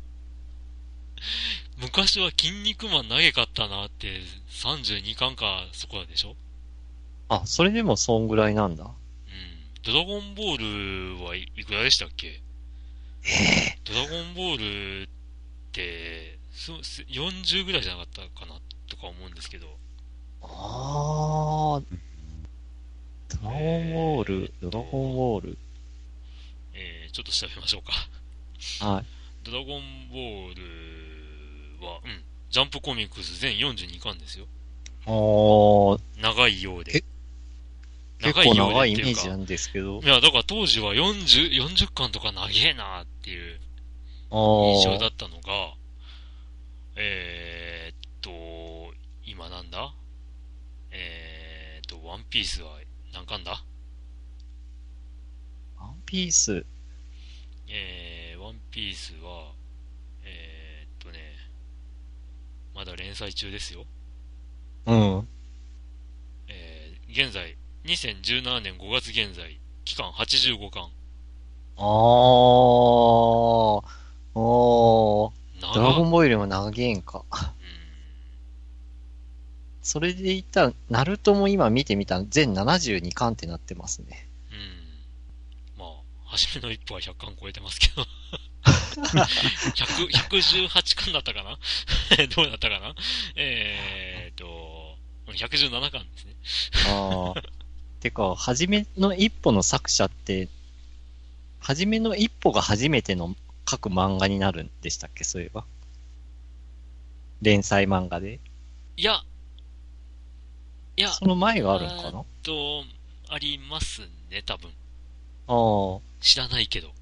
[1.82, 6.36] 昔は筋肉マン投げかったなって32巻かそこらでしょ？
[7.30, 8.86] あ、それでもそんぐらいなんだ。
[8.86, 8.92] うん。
[9.82, 12.42] ドラゴンボールはいいくらでしたっけ？
[13.26, 15.10] えドラゴンボールっ
[15.72, 19.68] て、そす40ぐらいじゃなかったかなとか思うんですけど。
[20.42, 21.86] あー、
[23.42, 25.58] ドラゴンボール、ドラゴンボール？
[26.74, 27.94] えー、ちょっと調べましょうか。
[28.86, 29.06] はい。
[29.44, 30.62] ドラゴンボール
[31.86, 32.24] は、うん。
[32.50, 34.46] ジャンプコミックス全42巻ですよ。
[35.06, 37.04] おー、長いようでえ。
[38.24, 40.08] 結構長いイメージなんですけどい。
[40.08, 43.60] や、だから当時は40、40巻とか長えなっていう
[44.32, 45.76] 印象だったのが、
[46.96, 48.94] えー、っと、
[49.26, 49.94] 今なんだ？
[50.92, 52.78] えー、っと、ワンピースは
[53.14, 53.64] 何巻だ？
[55.80, 56.66] ワンピース？
[57.68, 59.52] えー、ワンピースは、
[60.24, 61.20] えー、っとね、
[62.76, 63.86] まだ連載中ですよ。
[64.86, 65.28] うん。
[66.48, 70.90] えー、現在、2017年5月現在、期間85巻。
[71.76, 77.24] あー、おー、長ドラゴンボールよりも長げんか。
[77.30, 77.54] うん
[79.86, 84.30] それで言ったら、ナルトも今見てみたら全72巻ってなってますね。
[84.50, 85.78] うん。
[85.78, 85.90] まあ、
[86.24, 88.06] 初めの一歩は100巻超えてますけど。
[88.64, 91.60] 100 118巻だったかな？
[92.34, 92.96] どうだったかな？
[93.36, 94.98] えーっと、
[95.34, 96.36] 117巻ですね。
[96.88, 97.42] ああ。
[98.04, 100.50] てか、はじめの一歩の作者って、
[101.60, 103.34] はじめの一歩が初めての
[103.70, 105.64] 書く漫画になるんでしたっけ、そういえば。
[107.42, 108.42] 連載漫画で。
[108.98, 109.24] いや、
[110.98, 112.20] いや、その前があるんかな？
[112.20, 112.84] あと、
[113.30, 114.70] ありますね、多分。
[115.48, 116.02] あ。
[116.20, 116.94] 知らないけど。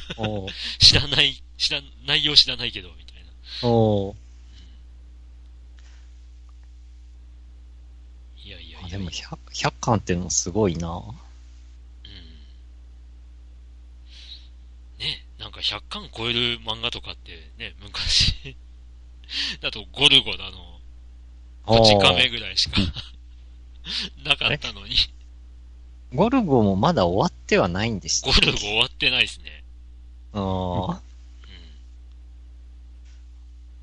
[0.78, 3.68] 知らない、知ら、内容知らないけど、みたいな。
[3.68, 4.16] おー
[8.44, 8.75] いやいやいや。
[8.86, 10.88] あでも 100, 100巻っていうのもすごいな。
[10.88, 11.04] うん。
[14.98, 18.56] ね、なんか100巻超える漫画とかってね、昔
[19.60, 20.80] だとゴルゴだの、
[21.64, 22.80] こち亀ぐらいしか
[24.24, 24.94] なかったのに、
[26.14, 29.64] ゴルゴもまだ終わってはないんでしたゴルゴ終わってないですね。
[30.32, 31.00] ああ。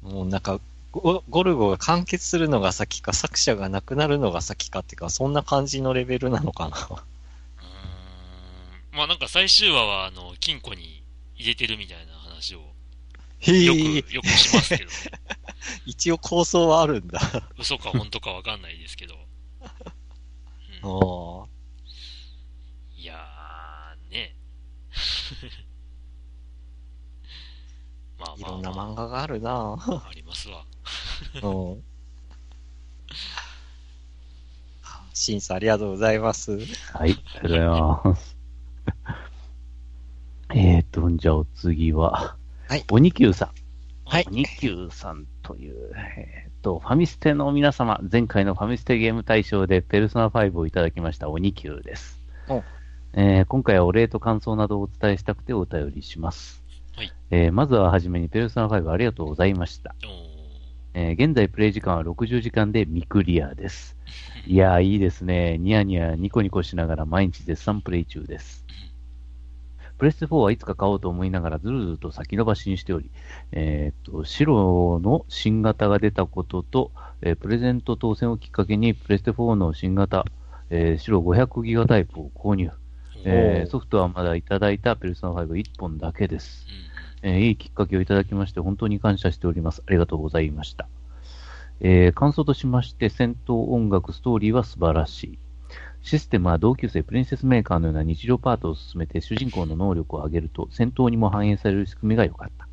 [0.04, 0.12] うん。
[0.14, 0.60] もうなんか
[0.94, 7.06] ゴ、ゴルゴが完結するのが先か、作者が亡くなるのが先かっていうか、そんな感じのレベルなのかな。
[7.60, 11.04] うーんまあなんか最終話は、あの、金庫に
[11.36, 12.76] 入れてるみたいな話を
[13.40, 14.92] へよえ、く、よくしますけど、
[15.86, 17.20] 一応構想はあるんだ。
[17.58, 19.16] 嘘か本当かわかんないですけど。
[20.82, 21.48] あうんあ。
[22.96, 24.36] いやー、ね。
[28.24, 30.64] まあいろんなまあま漫画があるなあ、ありますわ。
[31.44, 31.84] うん。
[35.14, 36.58] 審査ありがとうございます。
[36.58, 36.64] はい、
[36.96, 38.38] ありがとうございます。
[40.56, 42.36] えーと、じゃあお次は、
[42.68, 43.52] はい鬼九さん。
[44.06, 52.64] はい鬼九さんという、えーと、ファミステの皆様、前回のファミステゲーム大賞でペルソナ5をいただきました鬼九ですお。
[53.14, 56.63] えー今回はお礼と感想などをお伝えしたくてお便りします。
[56.96, 59.96] はいえーまずははじめにペルソナ5ありがとうございました。
[60.94, 63.98] えー現在プレイ時間は60時間で未クリアです。
[64.46, 65.58] いやー、いいですね。
[65.58, 68.66] ニヤニヤニコニコしながら毎日絶賛プレイ中です。
[69.98, 73.10] プレステ4はいつか買おうと思いながらずるずると先延ばしにしており、
[73.52, 80.26] えーっと、白の新型が出たことと、えープレゼント当選をきっかけにプレステ4の新型、
[80.70, 82.70] えー白500ギガタイプを購入。
[83.26, 86.66] えーソフトはまだいただいたペルソナ5 1本だけです。
[87.24, 89.82] うんえーいいきっかけをいただきまして、本当に感謝しております。
[89.88, 90.88] ありがとうございました。
[91.80, 95.40] えー感想としまして、戦闘音楽、ストーリーは素晴らしい。
[96.02, 102.68] システムは同級生プリンセスメーカーのような日常パートを進めて主人公の能力を上げると戦闘にも反映される仕組みが良かった。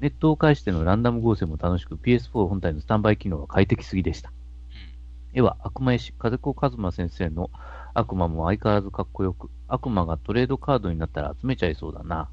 [0.00, 4.32] ネットを介してのランダム合成も楽しく PS4 本体のスタンバイ機能は快適すぎでした。
[5.32, 7.50] 絵は悪魔絵師、風子和馬先生の
[7.94, 12.28] 悪魔も相変わらずかっこよく、悪魔がトレードカードになったら集めちゃいそうだな。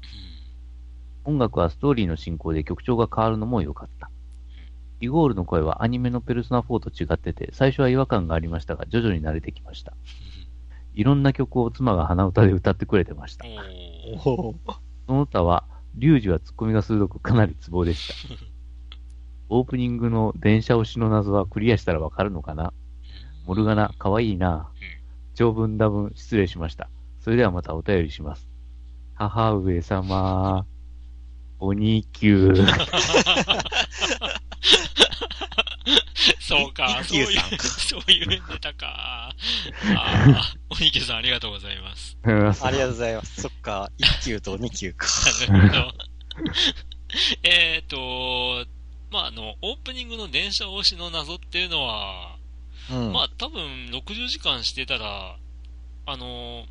[1.24, 4.10] 音楽はストーリーの進行で曲調が変わるのも良かった。
[5.00, 9.94] イゴールの声はアニメのペルソナ4と違ってて、最初は違和感がありましたが、徐々に慣れてきました。
[10.94, 13.44] いろんな曲を妻が鼻歌で歌ってくれてました。
[15.06, 18.44] その他は、リュウジはツッコミが鋭くかなりツボでした。
[19.48, 22.72] オープニングの電車推しの謎はクリアしたらわかるのかな
[23.46, 24.69] モルガナ、かわいいな。
[25.40, 26.90] 長文多文失礼しました。
[27.24, 28.46] それではまたお便りします。
[29.14, 30.66] 母上様、
[31.58, 32.52] 鬼級。
[36.40, 38.86] そうか、そういうそういうネタか。
[38.86, 39.34] あ
[39.96, 42.18] あ、おにきさんありがとうございます。
[42.22, 42.34] あり
[42.76, 43.40] がとうございます。
[43.40, 45.06] そっか、1級と2級か。
[45.48, 45.92] なるほど。
[47.48, 48.66] えっと、
[49.10, 52.39] まあ、あの、オープニングの電車押しの謎っていうのは、
[52.90, 53.12] うん。
[53.12, 55.36] まあ、多分60時間してたら、
[56.06, 56.66] あの、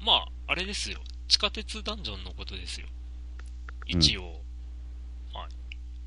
[0.00, 1.00] まあ、あれですよ。
[1.28, 2.86] 地下鉄ダンジョンのことですよ。
[3.86, 4.42] 一応。
[5.32, 5.48] はい。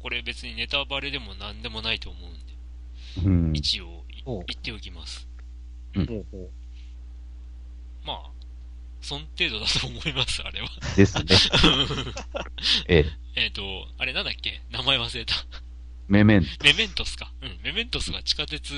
[0.01, 2.53] これ別にネタバレでも何でもないと思うんで、
[3.25, 3.55] うん。
[3.55, 5.27] 一応言っておきます。
[5.95, 6.49] ほうほう
[8.05, 8.29] まあ、
[9.01, 10.69] そん程度だと思います、あれは。
[10.95, 11.25] ですね。
[12.87, 13.05] ええ、
[13.43, 14.61] えっと、あれなんだっけ？
[14.71, 15.33] 名前忘れた。
[16.09, 17.31] メメンメメントスか？
[17.41, 17.59] うん。
[17.63, 18.71] メメントスが地下鉄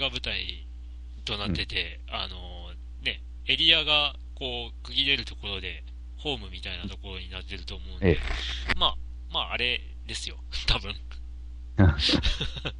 [0.00, 0.66] が舞台
[1.24, 2.70] となってて、あの、
[3.02, 5.82] ね、エリアがこう、区切れるところで、
[6.16, 8.18] ホームみたいなところになってると思うんで、え
[8.76, 8.96] まあ、
[9.32, 10.36] まあ、あれですよ。
[10.66, 10.94] 多分。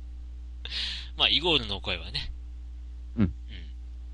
[1.17, 2.33] まあ、イゴールの声はね。
[3.17, 3.33] うんうん。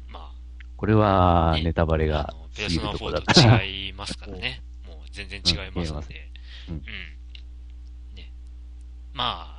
[0.08, 0.32] ま
[0.76, 3.58] これはねネタバレあ、あがの、ペルソナ過ぎるところだっ4た。
[3.58, 4.62] と違いますからね。
[4.88, 6.30] もう全然違いますので。
[6.68, 8.14] うんうん。
[8.14, 8.32] ね。
[9.12, 9.53] まあ、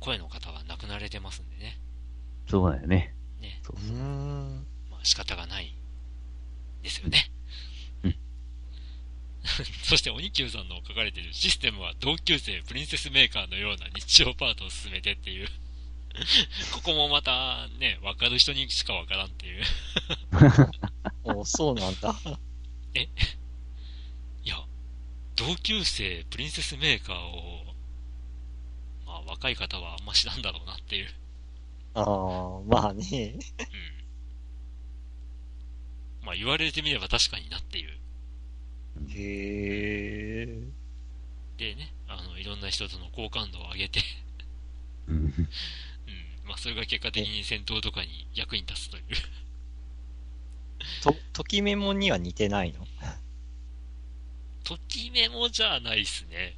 [0.00, 1.78] 声の方は亡くなられてますんでね。
[2.48, 3.14] そうだよね。
[3.40, 3.60] ね。
[3.64, 4.66] そううーん。
[4.90, 5.74] まあ仕方がない
[6.82, 7.30] ですよね。
[8.04, 8.16] うん
[9.84, 15.48] そして、鬼久さんの書かれているシステムは同級生プリンセスメーカーのような日常パートを進めてっていう。
[16.72, 19.62] ここもまたね、わかる人にしかわからんっていう。
[21.24, 22.14] おそうなんだ。
[24.42, 24.56] いや、
[25.36, 27.75] 同級生プリンセスメーカーを、まあ
[29.26, 31.08] 若い方はあんま知らんだろうなっていう。
[31.94, 33.34] ああ、まあね。
[36.20, 36.26] うん。
[36.26, 37.90] まあ言われてみれば確かになっていう。
[39.10, 40.46] へえ。
[41.58, 44.00] でね、あの、いろんな人との好感度を上げて、
[45.08, 45.32] うんうん、
[46.44, 49.02] まあ、それが結果的に戦闘とかに役に立つという。
[51.02, 52.86] と、ときメモには似てないの？
[54.64, 56.56] ときメモじゃないっすね。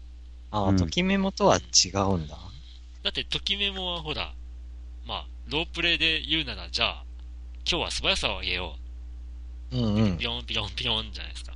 [0.51, 2.39] ああ、うんときメモとは違うんだ。
[3.09, 4.35] だって、ときメモはほら、
[5.07, 7.05] まあ、ロープレイで言うなら、じゃあ、
[7.67, 8.77] 今日は素早さを上げよ
[9.73, 10.09] うんうう。
[10.09, 10.25] んピ。
[10.27, 11.55] ロンピロンピロンじゃないですか。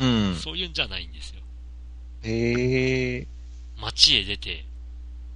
[0.00, 0.36] うん。
[0.36, 1.40] そういうんじゃないんですよ。
[2.24, 3.26] へえ。
[3.80, 4.66] 街へ出て、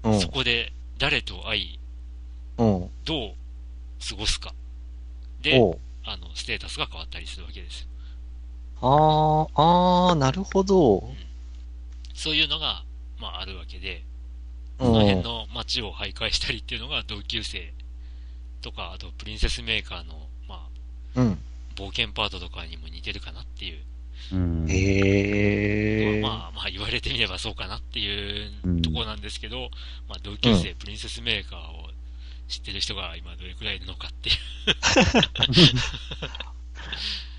[0.03, 0.29] うんそ。
[0.29, 1.79] こで誰と会い、
[2.59, 2.91] うん。
[3.07, 3.35] どう
[4.07, 4.53] 過ごすか。
[5.41, 5.59] で、
[6.05, 7.89] あの、ステータスが変わったりするわけですよ。
[8.83, 11.11] ああ、ああ、なるほど。
[12.13, 12.85] そういうのが、
[13.19, 14.09] まあ、あるわけで、うん
[14.79, 17.73] その辺の街を徘徊したりっていうのが同級生
[18.63, 20.15] とか、あとプリンセスメーカーの、
[20.49, 20.69] ま
[21.17, 21.39] あ、うん。
[21.77, 23.79] 冒険パートとかにも似てるかなっていう、
[24.33, 24.67] うん。
[24.69, 26.21] へえ。
[26.21, 29.71] まあ、まあ言われてみればそうかなっていううんところなんですけど、
[30.09, 31.91] まあ同級生、プリンセスメーカーを
[32.49, 34.37] 知ってる人が今どれくらいいるのかっていう。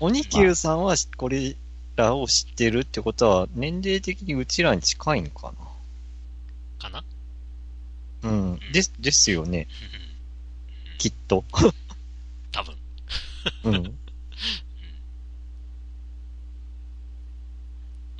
[0.00, 1.56] 鬼九さんはこれ
[1.96, 5.52] らを知ってるってことは、年齢的にうちらに近いのか
[6.78, 7.04] かなな？
[8.22, 8.60] うん。
[8.72, 9.68] です、ですよね。
[10.98, 11.44] きっと。
[12.52, 12.76] 多分。
[13.64, 13.98] うん。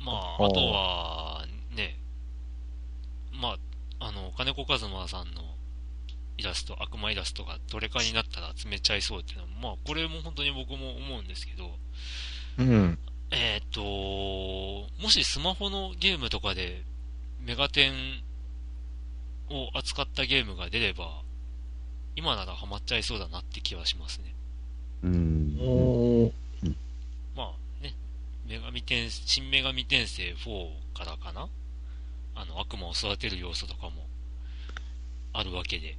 [0.03, 1.99] まあ、あとは、ね、
[3.31, 3.57] ま
[3.99, 5.55] あ、あの、金子和馬さんの
[6.37, 11.77] イラスト、悪魔イラストがトレカになったら集めちゃいそうっていうのも、まあ、これも本当に僕も思うんですけど、
[12.57, 12.97] うん。
[13.29, 16.83] えっ、と、もしスマホのゲームとかで
[17.39, 18.23] メガテン
[19.53, 21.21] を扱ったゲームが出れば、
[22.15, 24.35] 今ならハマっちゃいそうだなって気はしますね。
[25.03, 26.31] うん。
[27.35, 27.95] まあね、
[28.47, 31.47] 女神転、新女神転生4からかな
[32.35, 34.07] あの、悪魔を育てる要素とかも
[35.33, 35.97] あるわけで。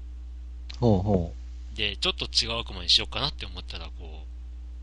[0.79, 1.33] ほうほ
[1.75, 4.27] で、ちょっと違う悪魔にしようかなって思ったら、こ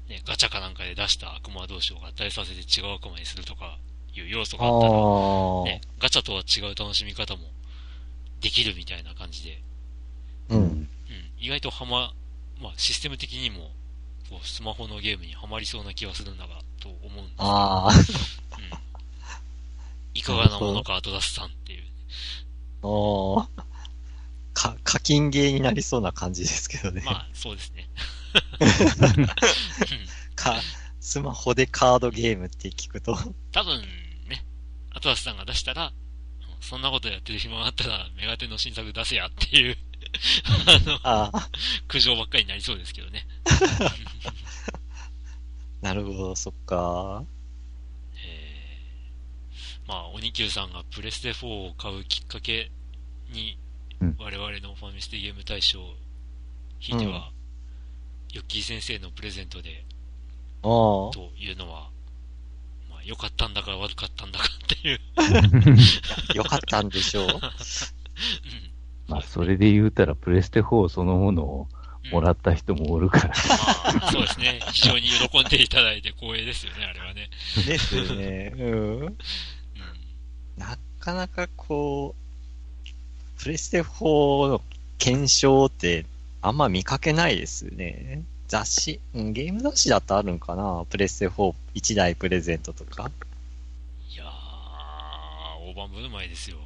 [0.07, 3.77] う、ね、ガチャかなんかで出した悪魔同士を合体させて違う悪魔にするとか
[4.15, 4.59] いう要素う。
[4.59, 7.43] があったら、あね、ガチャとは違う楽しみ方も
[8.41, 9.61] できるみたいな感じで、
[10.49, 10.55] あ。
[10.55, 10.57] う。
[10.57, 10.69] うんん。
[10.69, 10.89] うん、
[11.39, 12.13] 意外とはま、
[12.61, 13.71] まあ、システム的にも、
[14.29, 17.93] こう、スマホのゲームにはまりそうな気がするんだが、と思うんですけどああ。
[17.93, 17.99] うん。
[20.13, 21.83] いかがなものか、アトラスさんっていう。
[22.83, 23.63] ああ。
[24.53, 27.01] か、課金ゲーになりそうな感じですけどね。
[27.05, 27.89] まあ、そうですね。
[30.35, 30.61] か、
[30.99, 33.17] スマホでカードゲームって聞くと。
[33.51, 33.81] 多分
[34.27, 34.45] ね、
[34.91, 36.08] アトラスさんが出したら、うん
[36.61, 39.77] そんなことやってる暇があったら、メガテンの新作出せやっていう、
[41.03, 41.41] あの。
[41.87, 43.27] 苦情ばっかりになりそうですけどね。
[45.81, 47.25] なるほど、そっか。
[48.15, 52.71] えーまあ、鬼九さんがプレステ4を買うきっかけ
[53.29, 53.57] に、
[54.01, 55.93] うん我々のファミステゲーム大賞、
[56.79, 57.31] ひいては、
[58.31, 59.85] ヨッキー先生のプレゼントで。
[60.61, 61.89] というのは、ま
[62.99, 64.99] あ、良かったんだか悪かったんだかっていう。
[66.35, 67.25] よかったんでしょう。
[67.25, 67.39] うん
[69.07, 71.79] まあ、それで言うたら、プレステ4そのものをうん
[72.11, 73.27] もらった人もおるから。
[73.27, 74.59] まあ、そうですね。
[74.71, 77.29] 非常に喜んでいただいて光栄ですよね、あれはね。
[77.65, 78.53] ですよね。
[78.57, 78.99] うん。
[79.01, 79.17] うん。
[80.57, 84.61] なかなかこう、プレステ4の
[84.97, 86.05] 検証って
[86.41, 88.23] あんま見かけないですよね。
[88.49, 90.83] 雑誌、うんゲーム雑誌だとあるんかな？
[90.89, 93.09] プレステ4、1台プレゼントとか？
[94.11, 94.27] いやー、
[95.71, 96.57] 大盤振る舞いですよ。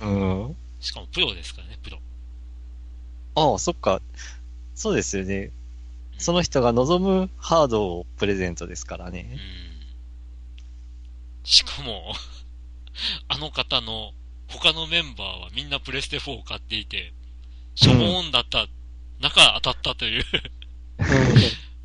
[0.00, 0.56] うん。
[0.80, 1.98] しかもプロですからね、プロ。
[3.36, 4.02] ああ、そっか。
[4.74, 5.36] そうですよね。
[5.36, 5.52] うん
[6.20, 9.38] その人が望むハードをプレゼントですからうんね。。
[11.44, 12.12] しかも、
[13.28, 14.12] あの方の
[14.48, 17.12] 他のメンバーはみんなプレステ4を買っていて、
[17.76, 18.66] しょぼーんだった、
[19.20, 20.24] 中当たったという、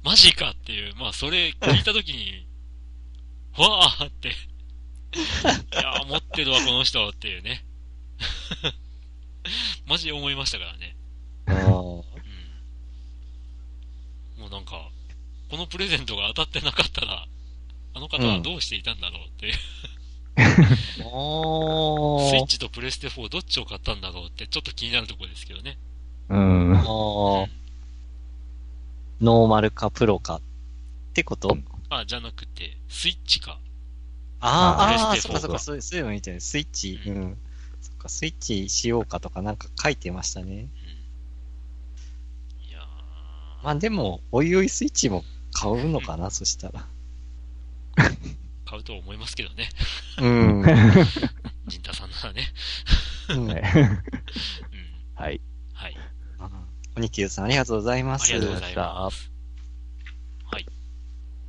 [0.03, 2.45] マジかっていう、まあそれ聞いたときに、
[3.57, 4.31] わーって、 い
[5.75, 7.63] やー持ってるわこの人っていうね。
[9.85, 10.95] マジで思いましたからね。
[11.47, 11.73] ああうん。
[11.73, 12.03] も
[14.47, 14.89] うなんか、
[15.49, 17.27] このプレゼントが当たってなかったら、
[17.93, 25.77] あの方はどうしていたんだろうっていう、スイあッチとプレステ4どっちを買ったんだろうってちょっと気になるところですけどね。
[26.29, 26.75] うん。
[26.75, 26.79] あ。
[26.79, 26.83] あ
[27.43, 27.62] あ。
[29.23, 30.41] ノーマルかプロかっ
[31.13, 31.57] てこと？
[31.89, 33.59] あ、じゃなくて、スイッチか。
[34.41, 34.47] あ
[34.77, 36.41] あ、ああ、プレステ4そっかそっか、そうそういうの見てる。
[36.41, 37.37] スイッチ、ううんん。
[37.81, 40.45] そっか、スイッチしようかとかなんか書いてましたね。
[40.53, 40.59] うん。
[42.67, 42.83] いやー、
[43.63, 46.85] まあでも、おいおいスイッチも買うのかな、そしたら。
[48.65, 49.69] 買うと思いますけどね。
[50.17, 50.63] うん。
[51.67, 52.51] ジンタさんならね。
[53.29, 53.47] うん
[55.15, 55.39] はい
[56.95, 57.01] うん。
[57.01, 57.01] はい。
[57.01, 57.01] はい。
[57.01, 58.33] あニキューさんありがとうございます。
[58.33, 59.31] ありがとうございます。
[60.51, 60.65] はい。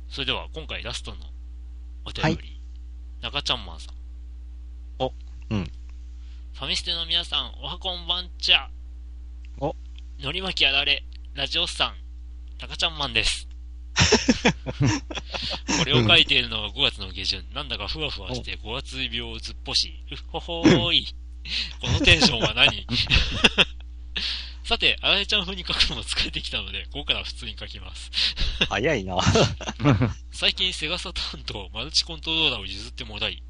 [0.09, 1.17] それでは、今回ラストの
[2.05, 2.55] お便り、はい
[3.21, 3.95] 中ちゃんマンさん。
[4.99, 5.11] お
[5.49, 5.71] うん。
[6.53, 8.69] ファミステの皆さん、おはこんばんちゃ。
[9.59, 9.75] お
[10.19, 11.95] のり巻きあられ、ラジオスさん、
[12.61, 13.47] 中ちゃんマンです。
[15.79, 21.15] これを書いているのが5月の下旬、なんだかふわふわして5月病をずっぽし、うっほほーい。
[21.81, 22.85] このテンションは何？
[24.65, 28.09] さて、あられちゃん風に書くのも疲れてきたので、ここから普通に書きます。
[28.67, 29.15] 早いな。
[30.33, 33.43] 最近セガサターンとマルチコントローラーを譲ってもらい、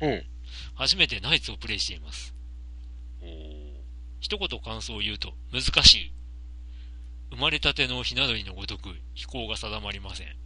[0.00, 0.26] うん。
[0.74, 2.34] 初めてナイツをプレイしています。
[4.18, 6.12] 一言感想を言うと、難しい。
[7.30, 10.36] 生まれたてのひな鳥のごとく飛行が定まりません。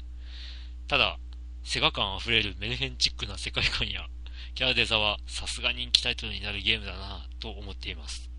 [0.87, 1.19] ただ、
[1.63, 4.07] セガ感あふれるメルヘンチックな世界観や、
[4.55, 8.34] キャラデザはさすが人気タイトルになるゲームだなぁと思っています。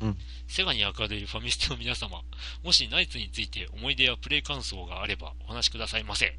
[0.00, 2.22] うんセガに明るいファミステの皆様、
[2.62, 6.38] もしナイツについて思い出やプレイ感想があればお話しくださいませ。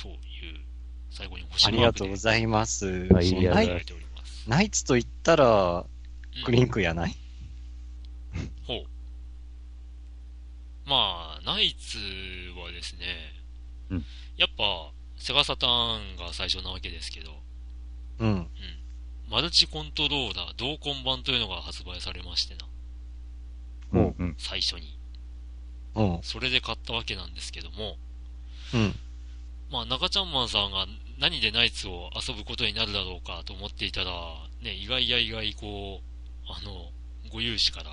[0.00, 0.16] という、
[1.10, 3.08] 最後に星ありがマークでとうございます。
[3.08, 4.48] ナイありがとうございいただいております。
[4.48, 7.16] ナイツと言ったら、うんクリンクやない？
[8.64, 8.84] ほう。
[10.88, 11.98] まあ、ナイツ
[12.56, 13.00] はですね、
[13.90, 14.04] うん
[14.36, 17.32] やっぱ、セガサターンが最初なわけですけど、
[18.20, 18.46] うん。
[19.28, 22.60] マルチコントローラー同梱版というのが発売されましてな、
[24.38, 24.96] 最初に。
[25.94, 26.18] うん。
[26.22, 27.96] それで買ったわけなんですけども、
[28.74, 28.94] うん。
[29.70, 30.86] まあ、中ちゃんマンさんが
[31.18, 34.10] 何でナイツを遊ぶことになるだろうかと思っていたら、
[34.62, 36.90] ね、意外や意外こう、あの、
[37.32, 37.90] ご融資から、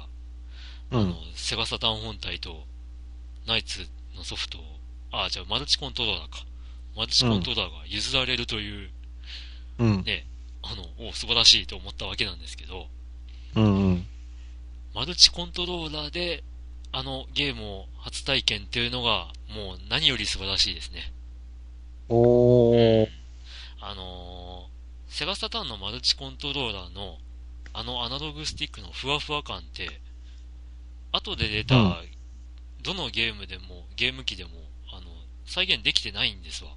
[0.92, 2.64] あのうん。、セガサターン本体と、
[3.46, 4.62] ナイツのソフトを、
[5.12, 6.46] あ、じゃあマルチコントローラーか。
[6.96, 8.90] マルチコントローラーが譲られるという、
[9.80, 10.04] うん。
[10.04, 10.26] ね、
[10.64, 12.88] あの、お素晴らしいと思ったわけなんですけど、
[13.56, 13.64] うん。
[13.64, 14.08] うん。
[14.98, 16.44] マルチコントローラーで、
[16.92, 21.14] あのゲームを初体験っていうのが、もう何より素晴らしいですね。
[22.10, 23.08] おー。
[23.80, 27.20] あのーセガサターンのマルチコントローラーの、
[27.74, 30.02] あのアナログスティックのふわふわ感って、
[31.12, 31.94] 後で出た、うん
[32.82, 34.50] どのゲームでも、ゲーム機でも、
[34.92, 35.12] あの、
[35.46, 36.72] 再現できてないんですわ。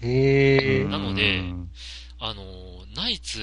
[0.00, 0.88] へー。
[0.88, 1.70] なのでうん
[2.18, 3.38] あのーナイツ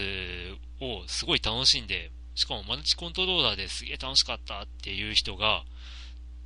[0.82, 5.64] をすごい楽しんで、しかもマルチコントローラーですげえ楽しかったっていう人が、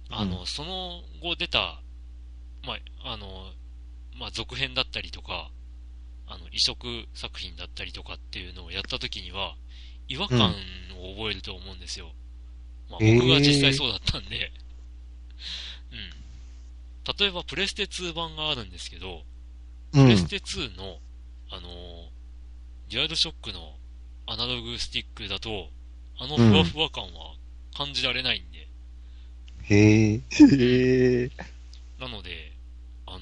[0.09, 1.81] あの、うその後出た、
[2.65, 2.73] ま
[3.03, 3.51] あ、あの、
[4.17, 5.51] まあ、続編だったりとか、
[6.27, 9.55] あの、移植作品だったりとかっていうのをやった時には、
[10.07, 10.53] 違和感
[10.99, 12.11] を覚えると思うんですよ。
[12.89, 14.51] まあ、へー僕が実際そうだったんで、
[15.91, 17.15] うん。
[17.17, 19.23] 例えば、プレステ2版があるんですけど、
[19.93, 20.27] うんプレス。
[20.27, 20.99] テ2の、
[21.49, 22.09] あのー
[22.89, 23.75] デュアルショックの
[24.25, 25.69] アナログスティックだと、
[26.19, 27.33] あのふわふわ感は
[27.75, 28.59] 感じられないんで、
[29.69, 30.21] へー。
[30.21, 31.31] へー。
[31.99, 32.51] なので、
[33.05, 33.21] あのー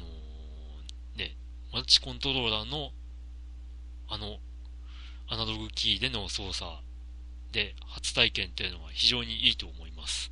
[1.17, 1.35] ね、
[1.71, 2.89] マルチコントローラーの、
[4.07, 4.37] あの、
[5.27, 6.71] アナログキーでの操作
[7.51, 10.31] で初体験っていうのは非常にいいと思います。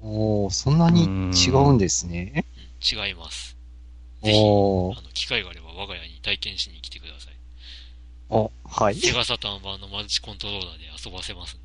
[0.00, 1.04] おー、そんなに
[1.36, 2.46] 違うんですね。
[2.56, 3.56] うん、違います。
[4.22, 4.40] ぜひ、あ。
[4.40, 7.34] の、機会があれば我が家に体験しに来てください。
[8.30, 8.94] お、はい。
[8.94, 11.58] セガサターン版のマルチコントローラーで遊ばせますん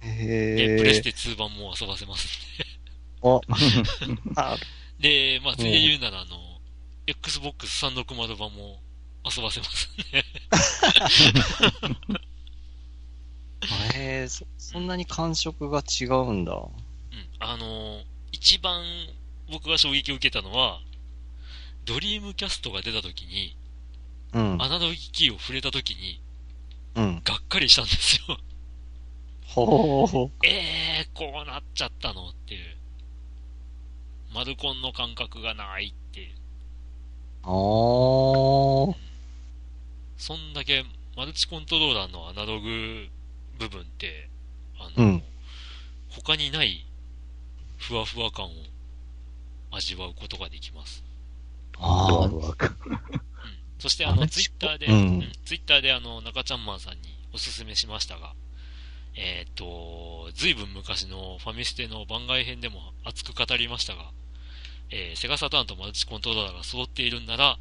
[0.00, 0.08] で。
[0.08, 1.02] へで、プレスー。
[1.02, 2.64] テ2版も遊ばせますんで。
[3.22, 3.40] お、
[4.36, 4.56] あ、
[5.00, 6.60] で、まあ、ついで言うなら、あの、
[7.06, 8.80] Xbox 360版も
[9.24, 10.24] 遊ばせますんで。
[13.94, 16.52] へー、そ、そんなに感触が違うんだ。
[16.54, 16.70] うん。
[17.40, 18.82] あの、一番
[19.50, 20.80] 僕が衝撃を受けたのは、
[21.84, 23.56] ドリームキャストが出た時に、
[24.32, 24.62] うん。
[24.62, 26.20] アナログキーを触れた時に、
[26.94, 27.22] うん。
[27.24, 28.38] がっかりしたんですよ。
[29.54, 30.30] ほー。
[30.46, 32.76] えー、こうなっちゃったのっていう。
[34.32, 36.28] マルコンの感覚がないっていう。
[37.42, 38.94] あー。
[40.16, 40.84] そんだけ
[41.16, 43.08] マルチコントローラーのアナログ
[43.58, 44.28] 部分って、
[44.78, 45.22] あの、うん
[46.10, 46.84] 他にない
[47.78, 48.48] ふわふわ感を
[49.70, 51.04] 味わうことができます。
[51.78, 52.34] あー。
[52.34, 52.72] わか
[53.78, 57.00] そしてあの、ツイッターで、うんうんツイッターであの、中ちゃんマンさんに
[57.32, 58.34] おすすめしましたが、
[59.16, 64.10] えーっと、ずいぶん昔のファミステの番外編でも熱く語りましたが、
[64.90, 67.58] えーセガサターンとマルチコントローラーが揃っているんなら、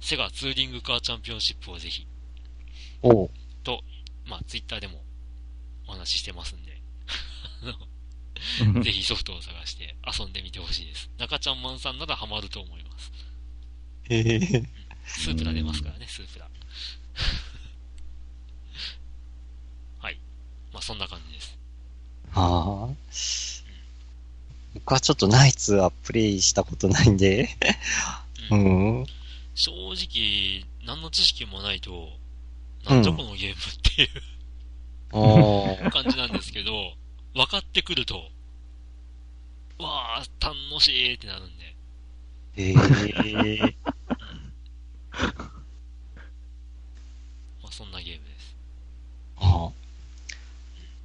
[0.00, 2.06] セガツーリングカーチャンピオンシップをぜひ、
[3.02, 3.30] おう。
[3.62, 3.82] と、
[4.26, 5.02] まあ、ツイッターでも
[5.86, 6.80] お話ししてますんで、
[8.74, 11.10] る ぜひソフトを探して遊んでみてほしいです。
[11.18, 13.12] 中ちゃんマンさんならハマると思います。
[14.10, 14.68] へー。
[15.04, 16.48] スープラ出ますからね、スープラ。
[19.98, 20.20] はい。
[20.72, 21.58] まあ、そんな感じです。
[22.32, 22.88] あ
[24.72, 27.50] 僕はちょっとナイツはプレイしたことないんで。
[28.50, 29.06] ううんん。
[29.54, 32.08] 正直、何の知識もないと、
[32.86, 33.56] なんじゃこのゲームっ
[33.96, 34.08] ていう
[35.12, 35.90] おー。
[35.90, 36.94] 感じなんですけど、
[37.34, 38.30] 分かってくると、
[39.78, 41.76] わあ、楽しいってなるんで。
[42.56, 42.72] へ
[43.58, 43.76] え。
[47.62, 48.27] まあ、そんなゲーム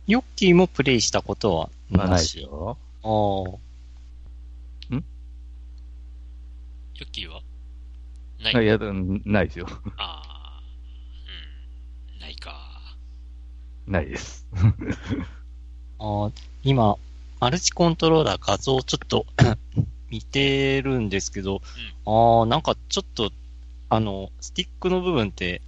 [0.07, 2.33] ヨッキーもプレイしたことはまあ、ないなし。
[2.37, 2.77] ですよ。
[3.03, 3.57] あー
[6.95, 7.41] ヨッキーは？
[8.39, 8.63] ない。
[8.65, 9.67] いや、うんないですよ。
[9.97, 10.61] ああ、
[12.15, 12.95] うん、ないか。
[13.87, 14.45] ないです。
[15.99, 16.31] あー
[16.63, 16.97] 今、
[17.39, 19.25] マルチコントローラー画像ちょっと
[20.09, 21.61] 見てるんですけど、
[22.05, 23.31] ああ、なんかちょっと、
[23.89, 25.61] あの、スティックの部分って、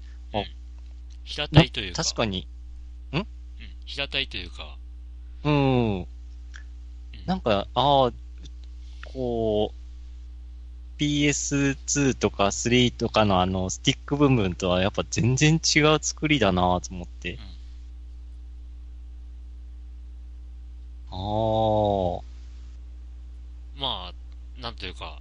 [1.24, 2.48] 平たいというか、確かに、うん、
[3.86, 4.78] 平たいというか、
[5.44, 6.08] うん、うん。
[7.26, 8.14] なんか、ああ、
[9.06, 9.76] こう、
[10.98, 17.38] PS2 とか3とかのあの、スティック部分とはやっぱ全然違う作りだなと思って。
[21.12, 22.24] ああ、
[23.80, 25.20] まあ、なんというか、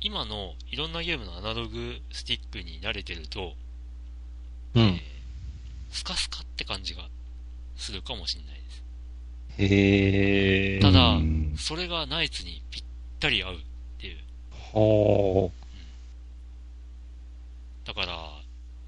[0.00, 3.54] 今のいろんなゲームのアナログスティックに慣れてると、
[4.74, 5.00] えーうん。
[5.90, 7.08] スカスカって感じが
[7.76, 8.84] するかもしれないです。
[9.58, 10.80] へえ。
[10.80, 12.84] ただうんそれがナイツにぴっ
[13.18, 13.58] たり合うっ
[13.98, 14.16] ていう。
[14.50, 15.50] ほ
[17.84, 18.42] だから、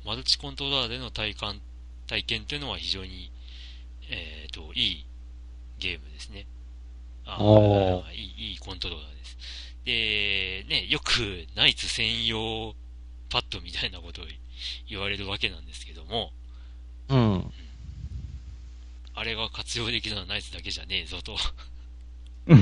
[0.05, 1.61] マルチコントローラーでの体感、
[2.07, 3.31] 体験っていうのは非常に、
[4.11, 5.07] えっ、と、いい
[5.79, 6.47] ゲームですね。
[7.25, 9.37] あおいい、いいコントローラーです。
[9.85, 12.75] で、ね、よくナイツ専用
[13.31, 14.25] パッドみたいなことを
[14.89, 16.33] 言われるわけなんですけども、
[17.09, 17.15] う。
[17.15, 17.53] うん。
[19.19, 21.37] あれが活用できるのはナイツだけじゃねえぞと。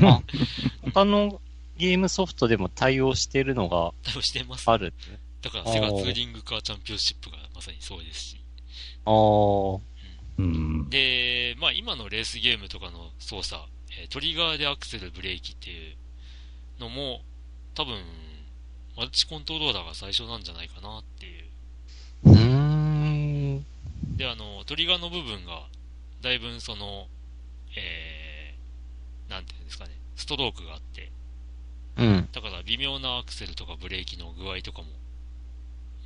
[0.06, 0.22] あ
[0.92, 1.40] 他の
[1.76, 4.68] ゲームソフトでも対応してるのが対応してます。
[4.70, 4.94] ある。
[5.42, 8.40] だからセガツーリングカーチャンピオンシップがまさにそうですし。
[9.04, 9.80] ああ、
[10.38, 10.90] うん。
[10.90, 13.62] で、まあ今のレースゲームとかの操作、
[14.00, 15.96] えートリガーでアクセル、ブレーキっていう
[16.80, 17.22] のも、
[17.74, 18.02] 多分、
[18.96, 21.44] マルチコントローラーが最初なんじゃないかなっていう。
[22.24, 22.38] うー
[23.60, 23.66] ん。
[24.16, 25.66] で、あの、トリガーの部分が、
[26.22, 27.06] だいぶその、
[27.76, 31.10] えー、なんていうんですかね、ストロークがあって、
[31.96, 32.28] うん。
[32.32, 34.88] だから微妙なアクセルとかブレーキの具合とかも、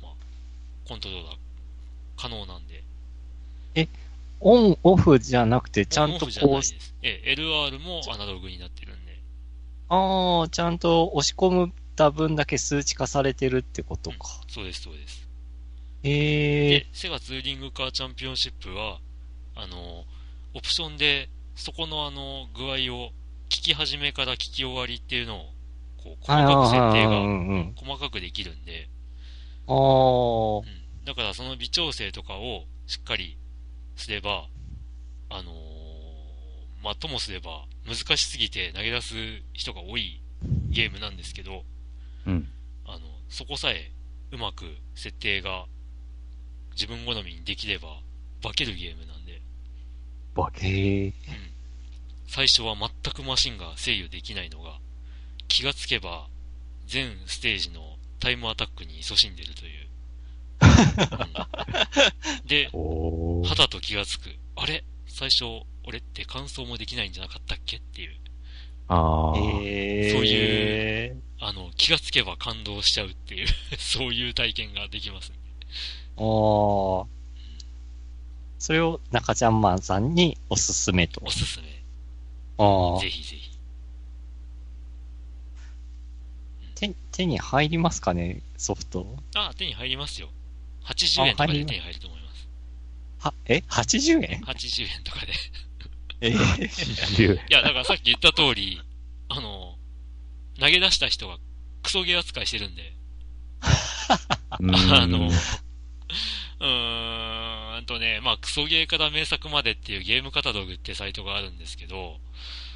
[0.01, 0.11] まあ、
[0.87, 1.35] コントローラー
[2.17, 2.83] 可能なんで、
[4.41, 6.95] オン、オフじゃなくて、ちゃんとオンオフじゃないこうで、す。
[7.03, 9.19] ええ、LR もアナログになってるんで、
[9.89, 14.41] ああ、ちゃんと押し込むた分だけ数値化されてるってことか。
[14.47, 15.27] そうです、そうです。
[16.03, 18.99] へえで、セガツーリングカーチャンピオンシップは、
[19.55, 20.05] あの、
[20.53, 23.11] オプションで、そこのあの、具合を、
[23.49, 25.53] 聞き始めから聞き終わりっていうのを、
[25.97, 27.05] こう、細かく設定。
[27.05, 28.89] が、細かくできるんで、
[29.67, 29.75] ああ
[30.59, 31.05] う、ん。
[31.05, 33.37] だからその微調整とかをしっかり
[33.95, 34.47] すれば、
[35.29, 35.71] あのー
[36.83, 39.15] まあ、ともすれば、難しすぎて投げ出す
[39.53, 40.21] 人が多い
[40.69, 41.63] ゲームなんですけど、
[42.25, 42.47] うん。
[42.85, 42.99] あの、
[43.29, 43.91] そこさえ
[44.31, 45.65] うまく設定が
[46.73, 48.01] 自分好みにできれば
[48.41, 49.30] 化けるゲームなんで、
[50.35, 50.67] バケ。
[50.67, 51.07] へえ。
[51.07, 51.13] うん。
[52.27, 54.79] 最初は全くマシンが制御できないのが、
[55.47, 56.27] 気がつけば
[56.87, 59.87] 全ステージのタイムアタックに勤しんでるという。
[60.61, 64.29] うんで、 おーはたと気がつく。
[64.55, 64.83] あれ？
[65.07, 67.77] 最初、俺って感想もできないんじゃなかったっけ？
[67.77, 68.15] っていう。
[68.87, 69.33] あ。
[69.35, 69.63] そう
[70.25, 73.47] いうあの、気がつけば感動しちゃうっていう、
[73.79, 75.37] そういう体験ができますね。
[76.17, 77.05] ああ。
[78.61, 81.31] それを中ちゃんマンさんにおすすめとお。
[81.31, 81.83] すすめ。
[82.59, 83.09] ああぜ。
[83.09, 83.57] ひぜひ。
[86.75, 89.17] 手、手に入りますかね、ソフト。
[89.33, 90.29] あ、手に入りますよ。
[90.85, 92.47] 80円とかで手に入ると思います。
[93.17, 95.33] は、え ?80 円？80円とかで。
[96.21, 98.79] ええ40いや、だからさっき言った通り、
[99.29, 99.75] あの、
[100.59, 101.39] 投げ出した人が
[101.81, 102.93] クソゲー扱いしてるんで、
[104.59, 105.29] うんあの、
[106.59, 112.17] うーんとね、まあ、クソゲーから名作までっていうゲームカタログってサイトがあるんですけど、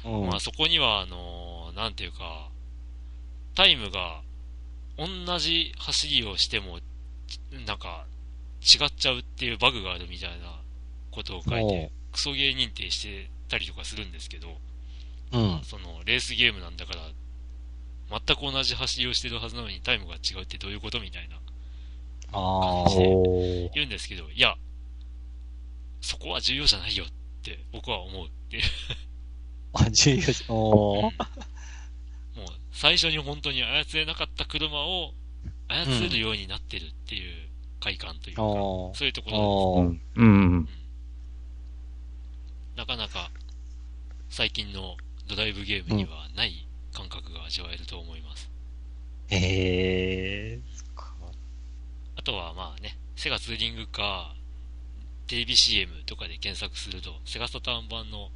[0.04, 2.48] うんまあ、そこには、あの、なんていうか、
[3.54, 4.22] タイムが
[4.98, 6.80] 同じ走りをしても、
[7.66, 8.06] なんか、
[8.62, 10.60] 違っちゃうっていうバグがあるみたいな
[11.10, 14.56] ことを書いて、クソゲー認定してたりとかするんですけど、
[15.32, 15.60] うん。
[15.64, 21.36] その、レースゲームなんだから、全く同じ走りをしてるはずなのにタイムが違うってどういうことみたいな
[22.32, 22.82] ああ。
[22.84, 24.56] おー言うんですけど、いや、
[26.00, 27.08] そこは重要じゃないよっ
[27.42, 28.62] て僕は思うっていう。
[29.72, 30.54] あ、重要。
[30.54, 31.12] おー
[32.72, 35.14] 最初に本当に操れなかった車を
[35.68, 37.48] 操れるようになってるっていう
[37.80, 40.26] 快感というか、おそういうところおーうん。
[40.26, 40.68] うん。
[42.76, 43.30] なかなか
[44.28, 48.50] 最近のドライブゲームにはない感覚が味わえると思います。
[49.28, 50.60] へえ。
[50.74, 51.14] そっか
[52.16, 54.45] あとはまあね、セガツーリングカー、
[55.26, 58.30] テレビ CM とかで検索すると、セガサターン版の、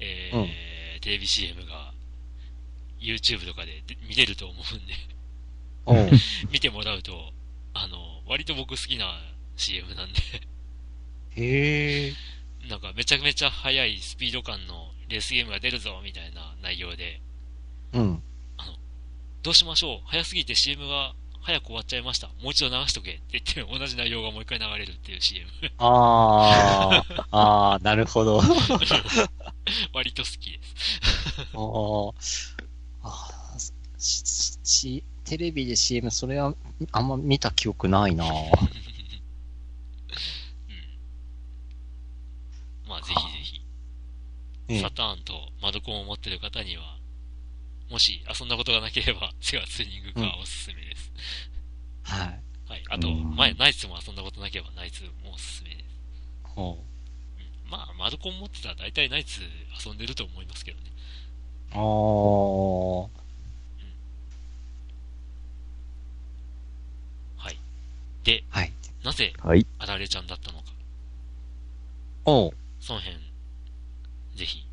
[0.00, 1.00] えーうん。
[1.00, 1.92] テレビ CM が
[3.00, 6.12] YouTube とかでで見れると思うんで、
[6.50, 7.32] 見てもらうと、
[7.74, 9.20] あの、割と僕好きな
[9.56, 10.20] CM なんで、
[11.36, 12.14] へえ。
[12.68, 17.20] なんかめちゃめちゃ速いスピード感のレースゲームが出るぞみたいな内容で、
[17.92, 18.22] うん。
[19.42, 20.08] どうしましょう？
[20.08, 22.28] 早すぎて CM が早く終わっちゃいました。
[22.42, 25.46] もう一度流しとけって言って同じ内容がもう一回流れるっていう CM。
[25.78, 28.40] あー、 あー、なるほど。
[29.92, 32.56] 割と好きです。
[33.02, 36.54] あーししテレビで CM、それは
[36.92, 38.32] あんま見た記憶ないなうん。
[42.86, 43.62] まあぜひぜひ、
[44.68, 46.97] ええサターンとマドコンを持ってる方には、
[47.90, 51.12] もし遊んだことがなければ、 セガツーニングカーおすすめです。
[52.02, 52.40] はい。
[52.68, 52.84] はい。
[52.88, 55.86] あと、うん前、ナイツも遊んだことなければ、ナイツもおすすめです。
[56.42, 59.42] ほううんまあ、マドコン持ってたら大体ナイツ
[59.84, 60.90] 遊んでると思いますけどね。
[61.74, 63.10] おー
[67.36, 67.58] はい。
[68.24, 68.72] で、はい。
[69.02, 69.66] なぜ、はい。
[69.78, 70.64] あられちゃんだったのか。
[72.24, 73.16] おうその辺、
[74.36, 74.67] ぜひ、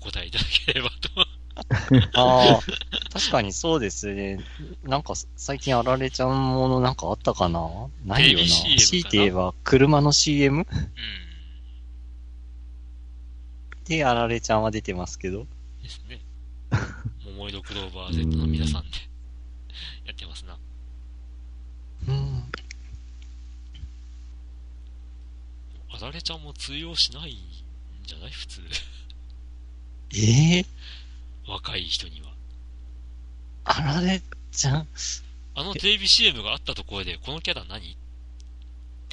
[0.00, 0.94] お答えいただければと。
[2.14, 2.60] ああ、
[3.12, 4.38] 確かにそうですね。
[4.84, 7.60] なんか最近あられちゃんものなんかあったかな？
[8.04, 8.46] ないよな。
[8.46, 10.66] 強いて言えば車の CM うん。
[13.84, 15.46] であられちゃんは出てますけど。
[15.82, 16.20] ですね。
[17.24, 18.96] 桃色クローバー Z の皆さんで、
[20.06, 20.56] やってますな。
[22.06, 22.44] うん。
[25.90, 27.38] あられちゃんも通用しないん
[28.04, 28.30] じゃない？
[28.30, 28.60] 普通。
[30.14, 30.66] ええ
[31.46, 32.28] 若い人には。
[33.64, 34.88] あられちゃん
[35.54, 37.96] あのテレビ CM があったところで、このキャラ何？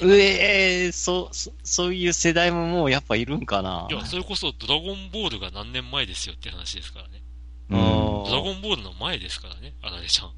[0.02, 7.22] うえー、そう、そそういう世代ももうやっぱいるんかないや、それこそドラゴンボールが何年前ですよって話ですからね。
[7.70, 7.80] うん
[8.26, 10.32] ドラゴンボールの前ですからね、あられちゃん。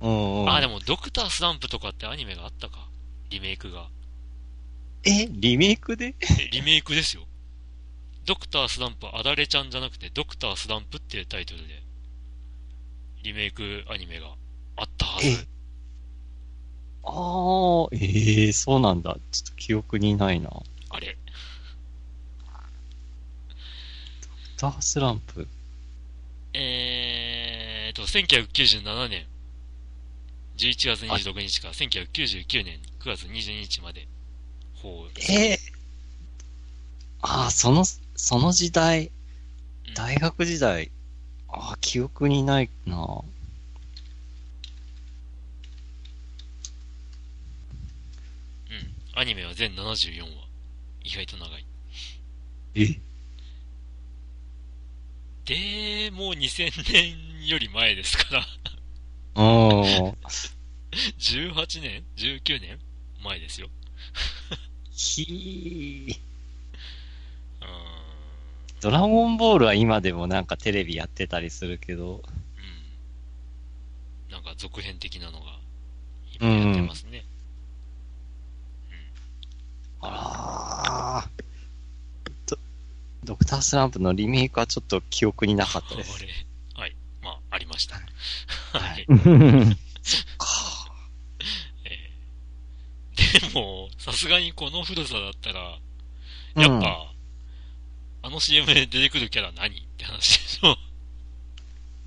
[0.00, 0.50] うんうん。
[0.50, 2.88] あ、でもドクタースランプとかってアニメがあったか？
[3.30, 3.88] リメイクが。
[5.04, 6.14] え、リメイクで？
[6.20, 7.25] えリメイクですよ。
[8.26, 11.82] ドクタースランプあられちゃんじゃなくて、ドクタースランプっていうタイトルで、
[13.22, 14.26] リメイクアニメが
[14.76, 15.30] あったはえ？
[15.30, 15.46] ず。
[17.04, 19.16] ああ、ええそうなんだ。
[19.30, 20.50] ちょっと記憶にないな。
[20.90, 21.16] あれ。
[24.58, 25.46] ダースランプ？
[26.52, 29.26] えーと、1997年、
[30.56, 34.08] 11月26日から1999年9月22日まで、
[34.74, 35.10] ほう。
[35.30, 35.52] え？
[35.52, 35.58] え
[37.22, 37.84] ああ、その、
[38.16, 39.10] その時代、う
[39.90, 40.90] ん大学時代、
[41.48, 42.96] ああ、記憶にないな。
[42.96, 43.24] うん。
[49.14, 50.28] アニメは全74話。
[51.04, 51.64] 意外と長い。
[52.74, 53.00] え？
[55.46, 58.46] で、もう2000年より前ですから、
[59.36, 59.82] うん。
[61.18, 62.78] 18年 ?19 年？
[63.22, 63.68] 前ですよ。
[64.90, 66.20] ひー
[67.62, 68.05] うーん。
[68.86, 72.22] ドラゴンボールは今でもなんかテレビやってたりするけど、
[74.28, 74.32] うん。
[74.32, 75.46] なんか続編的なのが、
[76.32, 77.24] いっぱいやってますね。
[80.00, 81.28] ああ。
[82.46, 82.56] ド
[83.24, 86.24] ドクタースランプのリメイクはちょっと記憶になかったです。
[86.76, 86.94] はい。
[87.24, 87.96] まあ、ありました。
[87.96, 89.06] ははいい。
[89.06, 89.16] か
[91.86, 95.80] えーでも、さすがにこの古さだったら、
[96.54, 97.15] やっぱ、
[98.26, 100.76] あの CM で出てくるキャラ何って話でしょ。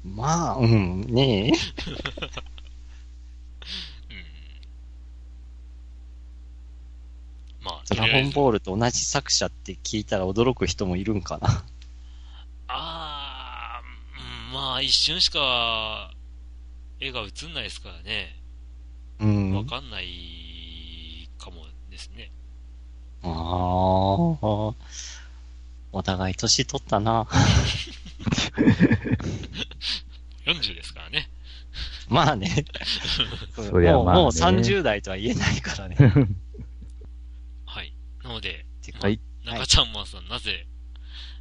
[0.04, 1.52] うん、まあ、うん、ねえ。
[1.52, 1.54] うん。
[7.62, 8.32] まあ、ドラゴン。
[8.32, 11.64] ボールと同じ作者って聞いたら驚く人もいるんかな。
[12.68, 16.12] あー、うん、まあ、一瞬しか、
[17.00, 18.36] 絵が映んないですからね。
[19.22, 19.54] うん。
[19.54, 22.30] わかんないかもですね。
[23.24, 24.74] ああ。
[25.92, 27.28] お互い年取ったな。
[30.46, 31.30] 40ですからね。
[32.08, 32.66] まあね。
[33.56, 35.96] そりゃまあねもうもう30代とは言えないからね。
[37.66, 37.94] はい。
[38.24, 38.66] なので、
[39.02, 39.20] はい。
[39.46, 40.68] 中ちゃんマンさん、なぜ、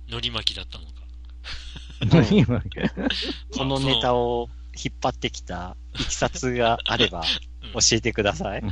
[0.08, 0.92] のり巻きだったのか。
[2.00, 2.62] 何今
[3.56, 7.24] このネタを引っ張ってきたいきさつがあれば
[7.62, 8.62] うん教えてください。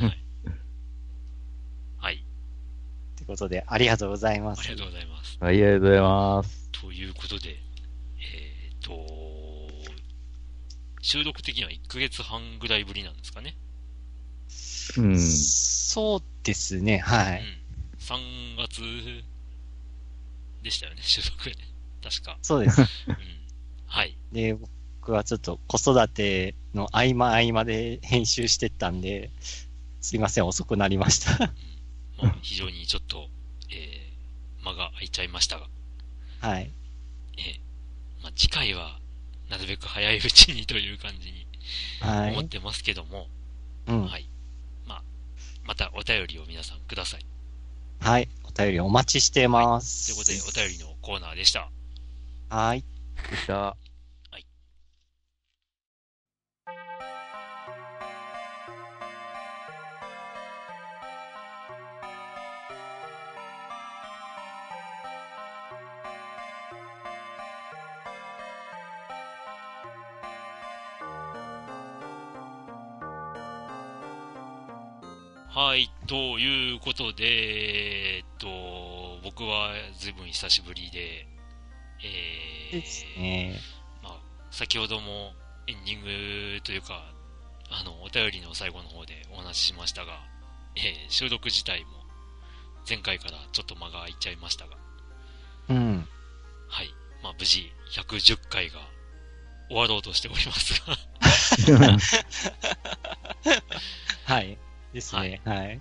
[1.98, 2.24] はい。
[3.15, 4.60] ということで、ありがとうございます。
[4.60, 5.36] ありがとうございます。
[5.40, 6.70] はい、ありがとうございます。
[6.72, 9.26] ということで、えっ、と、
[11.02, 13.56] 収録的には1ヶ月半ぐらいぶりなんですかね。
[14.98, 15.18] うん。
[15.18, 17.40] そうですね、はい。
[17.40, 17.66] うん。
[17.98, 18.80] 3月
[20.62, 21.50] でしたよね、収録。
[22.02, 22.38] 確か。
[22.42, 22.80] そうです。
[22.80, 22.86] うん。
[23.86, 24.16] はい。
[24.32, 24.56] で、
[25.00, 29.30] 僕はちょっと子育ての合間合間で編集してったんで、
[30.00, 31.52] すいません、遅くなりました。
[32.18, 33.28] まあ、非常にちょっと、
[33.70, 35.66] えー、間が空いちゃいましたが、
[36.40, 36.70] はい。
[37.38, 38.98] えー、まあ、次回は、
[39.50, 41.46] なるべく早いうちにという感じに
[42.00, 42.32] はい。
[42.32, 43.28] 思ってますけども、
[43.86, 44.06] うん。
[44.06, 44.28] はい。
[44.86, 45.02] まあ、
[45.64, 47.26] またお便りを皆さんください。
[48.00, 48.28] はい。
[48.44, 50.06] お便りお待ちしてます。
[50.24, 51.70] ということで、お便りのコーナーでした。
[52.48, 52.78] はい。
[52.78, 52.84] よ
[53.34, 53.76] っしゃ。
[75.56, 78.46] はい、ということで、えっと、
[79.24, 81.26] 僕は随分久しぶりで、
[82.74, 83.54] えー、ね。
[84.02, 85.32] まあ、先ほども
[85.66, 86.02] エンディン
[86.56, 87.10] グというか、
[87.70, 90.20] あの、お便りの最後の方でお話ししましたが、
[90.76, 91.88] えー収録自体も
[92.86, 94.76] 前回からちょっと間が空いちゃいましたが、
[95.70, 96.06] うん。
[96.68, 96.90] はい。
[97.22, 98.80] まあ、無事110回が
[99.70, 100.82] 終わろうとしております
[101.72, 101.88] が、
[104.34, 104.58] はい。
[104.96, 105.42] ですね。
[105.44, 105.74] はい。
[105.74, 105.80] うん。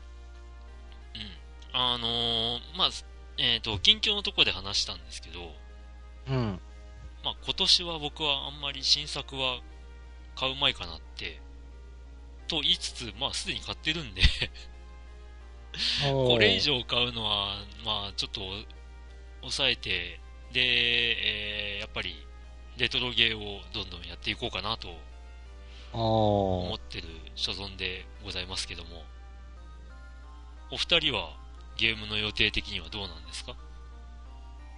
[1.71, 2.89] あのーまあ、
[3.37, 5.39] えっ、と、近況のところで話したんですけど、
[6.27, 6.59] うん。
[7.23, 9.61] まあ、今年は僕はあんまり新作は
[10.35, 11.39] 買うまいかなって、
[12.47, 14.21] と言いつつ、まあ、すでに買ってるんで、
[16.03, 17.55] これ以上買うのは、
[17.85, 18.41] まあ、ちょっと、
[19.41, 20.19] 抑えて、
[20.51, 22.15] で、えーやっぱり、
[22.77, 24.89] レトロゲーをどんどんやっていこうかなと
[25.97, 29.03] おー思ってる所存でございますけども、
[30.71, 31.29] お二人は
[31.77, 33.53] ゲームの予定的にはどうなんですか？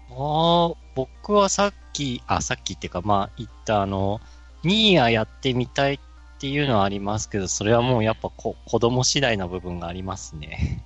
[0.10, 4.22] ああ、僕はさっき、あ、さっきっていうか、まあ、言ったあの、
[4.64, 6.00] ニーヤやってみたいっ
[6.40, 10.86] ていうのはありますけど、それはもうやっぱこ子供次第な部分がありますね。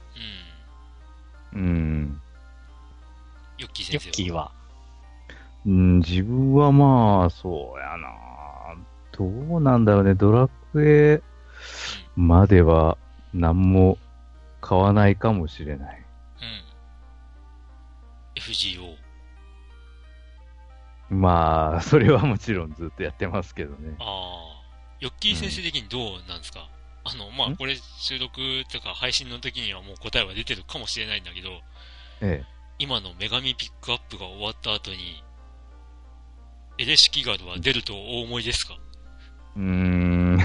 [1.53, 1.61] うん。
[1.61, 2.21] うん。
[3.57, 4.51] ヨッキーヨ先生ッキーは。
[5.65, 8.30] うん、自分はまあ、そうやな。
[9.21, 10.15] どうなんだろうね。
[10.15, 11.21] ドラクエ
[12.15, 12.97] までは
[13.33, 13.97] 何も
[14.61, 16.05] 買わないかもしれない。
[18.35, 18.41] うん。
[18.41, 18.95] FGO。
[21.09, 23.95] まあ、それはもちろんずっとやってますけどね。
[23.99, 24.61] ああ。
[25.01, 26.69] ヨッキー先生的にどうなんですか、
[27.03, 27.55] あの、まあ、ん？
[27.57, 28.39] これ収録
[28.71, 31.49] とか配信の時にはもう答えは出てるかもしれないんだけど、
[32.21, 32.43] え
[32.79, 35.23] 今の女神ピックアップが終わった後に、
[36.77, 38.75] エレシキガードは出るとお思いですか？
[38.75, 38.90] え。
[39.55, 40.39] うーん。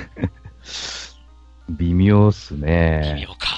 [1.76, 3.26] 微妙っす微ね。
[3.26, 3.56] 妙か。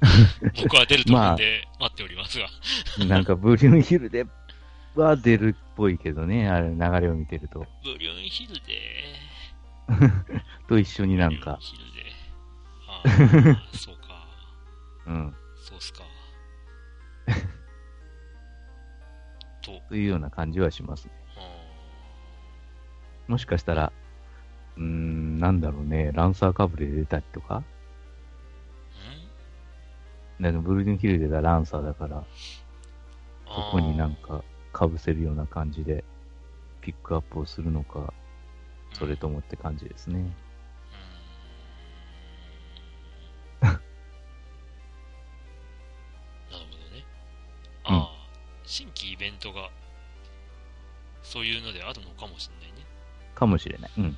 [0.62, 2.48] 僕は出ると思うんで待っておりますが。
[3.06, 4.26] なんかブリュンヒルで
[4.94, 7.66] は出るっぽいけどね、あれ流れを見てると。
[7.84, 9.04] ブリュンヒルで、
[10.68, 11.58] と一緒になんか、
[13.02, 13.56] ブリュンヒルで。
[13.56, 14.26] ああ、そうか。
[15.06, 15.34] うん。
[15.56, 16.02] そうっすか。
[19.62, 21.12] と、というような感じはしますね。
[21.36, 21.40] あ
[23.28, 23.92] もしかしたら、
[24.76, 27.62] うーん、なんだろうね、ランサーかぶれで出たりとか？
[30.38, 30.44] ーん？
[30.44, 32.24] なんかブルーンヒルで出たランサーだから、あ
[33.46, 34.42] そこになんか
[34.72, 36.04] 被せるような感じで
[36.80, 38.14] ピックアップをするのか、
[38.92, 40.20] それともって感じですね。
[43.60, 43.78] なる
[46.50, 47.04] ほどね。
[47.88, 48.06] うん
[48.64, 49.68] 新規イベントが、
[51.22, 52.86] そういうのであるのかもしれないね。
[53.34, 53.90] かもしれない。
[53.98, 54.16] うん。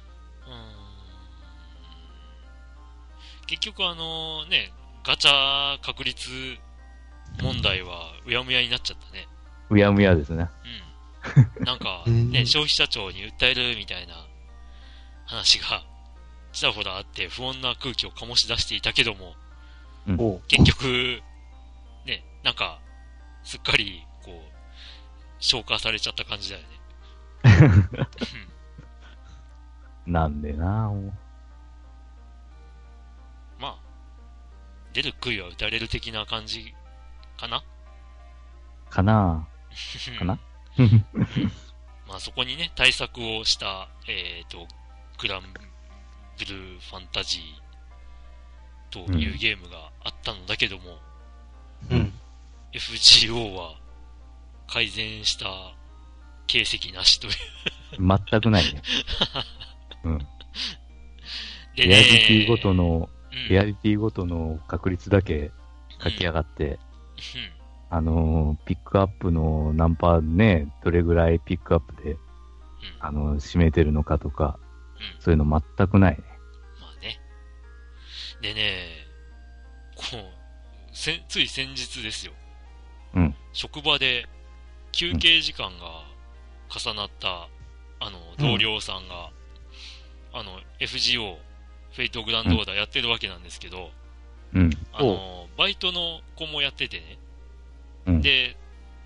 [3.53, 4.73] 結局あのね、
[5.05, 6.31] ガチャ確率
[7.43, 9.29] 問題はうやむやになっちゃったね。
[9.69, 10.49] うやむやですね。
[11.59, 11.65] うん。
[11.67, 14.15] なんか、 うんね、消費者庁に訴えるみたいな
[15.27, 15.85] 話が、
[16.55, 19.35] ちらほらあって不穏な空気を醸し出していたけども、
[20.17, 21.21] おう結局、
[22.07, 22.81] ね、なんか、
[23.45, 24.53] すっかり、こう、
[25.41, 28.07] 消化されちゃった感じだよね。
[30.07, 31.13] なんでなもま
[34.93, 36.75] 出る杭は打たれる的な感じ
[37.39, 37.65] かな？
[38.91, 39.49] うかな？
[40.19, 40.39] かな？
[40.77, 40.89] ま
[42.09, 44.67] まあそこにね、対策をした、えっ、と、
[45.19, 45.43] グラン
[46.39, 50.99] ブルーファンタジーというゲームがあったのだけども、
[51.91, 52.13] うん。
[52.73, 53.77] FGO は
[54.67, 55.75] 改善した
[56.47, 57.33] 形跡なしという。
[57.99, 58.83] 全くないね。
[60.05, 60.19] うん。
[61.77, 63.12] でリアリティごとの、うん
[63.49, 65.51] リアリティごとの確率だけ
[66.03, 66.79] 書き上がって、
[67.91, 72.19] あのーピックアップのナンパね、どれぐらいピックアップで、うん、うん、
[73.01, 74.59] あの、占めてるのかとか、
[74.97, 75.21] うん。
[75.21, 76.25] そういうの全くないね。
[76.81, 77.21] まあね。
[78.41, 78.73] でね、
[79.97, 80.43] こう、
[80.93, 82.33] せつい先日ですよ。
[83.15, 83.35] うん。
[83.53, 84.27] 職場で
[84.93, 86.05] 休憩時間が
[86.71, 87.49] 重なった、
[88.01, 89.31] あの、同僚さんが、
[90.33, 91.37] あの、FGO、
[91.93, 93.91] フェイトグランドオーダーやってるわけなんですけど、
[94.55, 94.71] うん。
[94.93, 97.19] あの、バイトの子もやっててね。
[98.07, 98.21] うん。
[98.21, 98.57] で、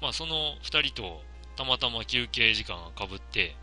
[0.00, 1.22] まあその二人と
[1.56, 3.56] たまたま休憩時間が被って、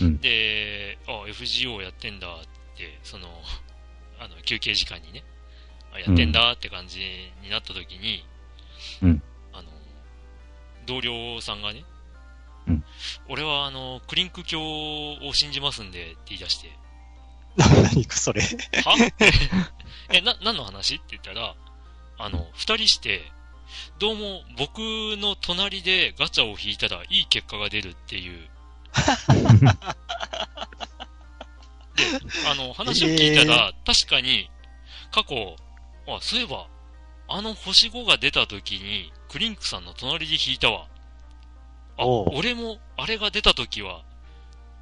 [0.00, 3.28] うんで、あ、FGO やってんだって、その、
[4.18, 5.24] あの、休憩時間にね、
[5.92, 7.00] あやってんだって感じ
[7.42, 8.24] になった時に、
[9.02, 9.22] うん
[9.52, 9.70] あの、
[10.86, 11.84] 同僚さんがね、
[12.66, 12.84] うん
[13.28, 16.70] 俺はあの、クリンク教を信じますんでって言い出して、
[17.92, 18.42] 何かそれ。
[18.42, 18.48] は？
[20.12, 20.96] え、な、何の話？
[20.96, 21.54] って言ったら、
[22.18, 23.22] あの、二人して、
[23.98, 24.78] どうも僕
[25.16, 28.48] の隣でガチャを引いたらいい結果が出るっていう。
[31.96, 32.04] で、
[32.50, 34.50] あの、話を聞いたら、確かに、
[35.12, 35.56] 過去、
[36.08, 36.66] あ、そういえば、
[37.28, 40.88] あの星5が出た時に、クリンクさんの隣で引いたわ。
[41.96, 44.02] あ、俺も、あれが出た時は、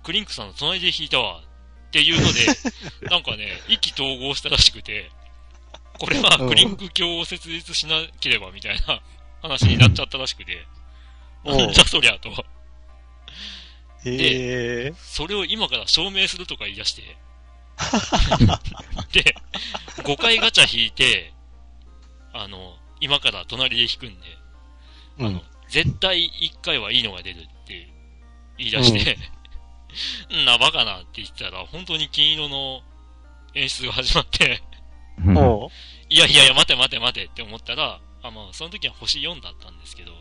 [0.03, 1.43] クリンクさんの隣で引いたわ。
[1.89, 2.47] っていうので、
[3.09, 5.11] なんかね、意気投合したらしくて、
[5.99, 9.01] これはクリンク教を設立しなければみたいな
[9.43, 10.67] 話になっちゃったらしくて、
[11.45, 12.31] なんじゃそりゃと。
[14.05, 14.95] へえ。
[14.97, 17.03] それを今から証明するとか言い出して、
[19.13, 19.35] で、
[20.03, 21.33] 5回ガチャ引いて、
[22.33, 24.27] あの、今から隣で引くんで、
[25.19, 25.43] うんあの。
[25.69, 27.89] 絶対1回はいいのが出るって
[28.57, 29.19] 言い出して、
[30.35, 32.83] ん、な、バカなって言ってたら、本当に金色の
[33.55, 34.63] 演出が始まって。
[36.11, 40.13] いやいやいや、待て待て待てって思ったら、あ、まあ、その時は星4だったんですけど、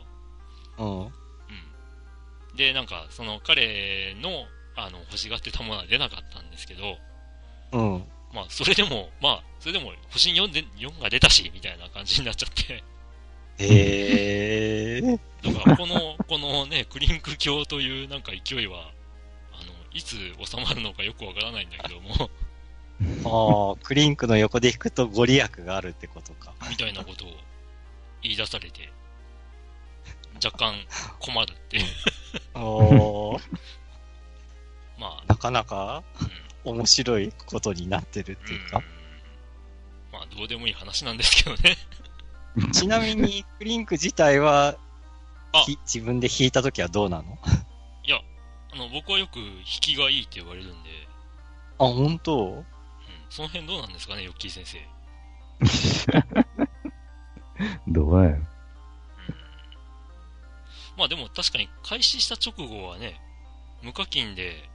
[0.78, 1.06] うん。
[1.06, 1.12] うん。
[2.56, 6.98] で、なんか、その彼の、あの、欲しがってたものは出なかったんですけど、
[7.72, 8.04] うん。
[8.34, 12.84] まあ、それでも、まあ、それでも、星4で、4が出たし、みたいな感じになっちゃって、
[13.60, 15.02] へえ。
[15.02, 18.92] だから、この、このね、クリンク教というなんか勢いは、
[19.98, 22.30] いつ収まるのかよくわからないんだけども、
[23.74, 26.54] ああ、クリンクの横で引くとご利益があるってことか。
[26.70, 27.30] みたいなことを
[28.22, 28.92] 言い出されて、
[30.44, 30.76] 若干
[31.20, 31.80] 困るって。
[32.54, 33.42] おー、
[35.00, 38.84] まあ、なかなかうん面白いことになってるっていうか。
[40.12, 41.78] まあ、どうでもいい話なんですけどね。
[42.74, 44.78] ちなみに、クリンク自体は
[45.86, 47.40] 自分で弾いたときはどうなの？
[48.78, 50.90] の、僕はよく引きがいいって言われるんで、
[51.80, 52.48] あ、本当？
[52.48, 52.66] うん、
[53.30, 54.80] その辺どうなんですかね、ヨッキー先生。
[57.88, 58.32] どうや？
[58.32, 58.38] ろ
[60.98, 63.20] まあでも確かに開始した直後はね、
[63.84, 64.70] 無課金で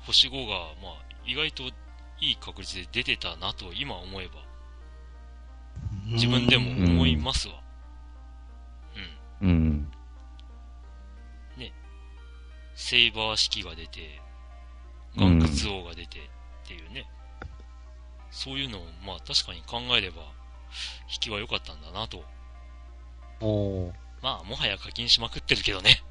[0.00, 0.96] 星5が、まあ
[1.26, 1.64] 意外と
[2.20, 4.34] いい確率で出てたなと今思えば、
[6.06, 7.60] 自分でも思いますわ。
[9.40, 9.48] うん。
[9.48, 9.92] うん。
[12.76, 14.20] セイバー式が出て、
[15.16, 15.40] 岩窟
[15.80, 16.22] 王が出てっ
[16.68, 17.08] ていうね。
[18.30, 20.22] そういうのを、まあ確かに考えれば、
[21.12, 22.22] 引きは良かったんだなと。
[23.40, 26.02] おーまあ、もはや課金しまくってるけどね。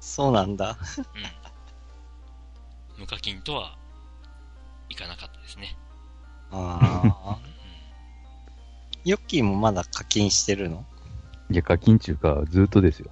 [0.00, 0.78] そうなんだ。
[2.96, 3.00] うん。
[3.00, 3.76] 無課金とは、
[4.88, 5.76] いかなかったですね。
[6.52, 7.38] ああ。
[9.04, 10.84] ヨッキーもまだ課金してるの？
[11.50, 13.10] いや、課金中か、ずっとですよ。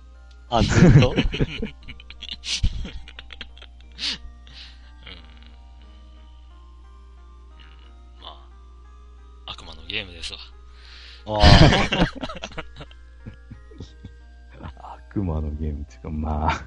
[0.50, 1.10] あ、ずっと？
[1.12, 1.18] うん。
[1.18, 1.24] うん。
[8.20, 8.28] ま
[9.46, 10.38] あ、悪魔のゲームですわ。
[11.26, 11.40] あ
[15.08, 16.66] 悪魔のゲームっていうか、まあ、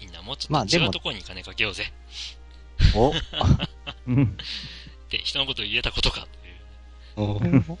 [0.00, 1.84] みんなもうちょっと違うところに金かけようぜ。
[2.94, 3.12] ーお？
[4.06, 6.26] うんって人のことを言えたことか
[7.16, 7.62] という。
[7.70, 7.78] お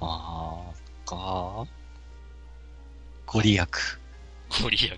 [0.00, 0.67] ああ、
[1.08, 1.66] か？
[3.26, 3.66] ご利益。
[4.62, 4.90] ご利益。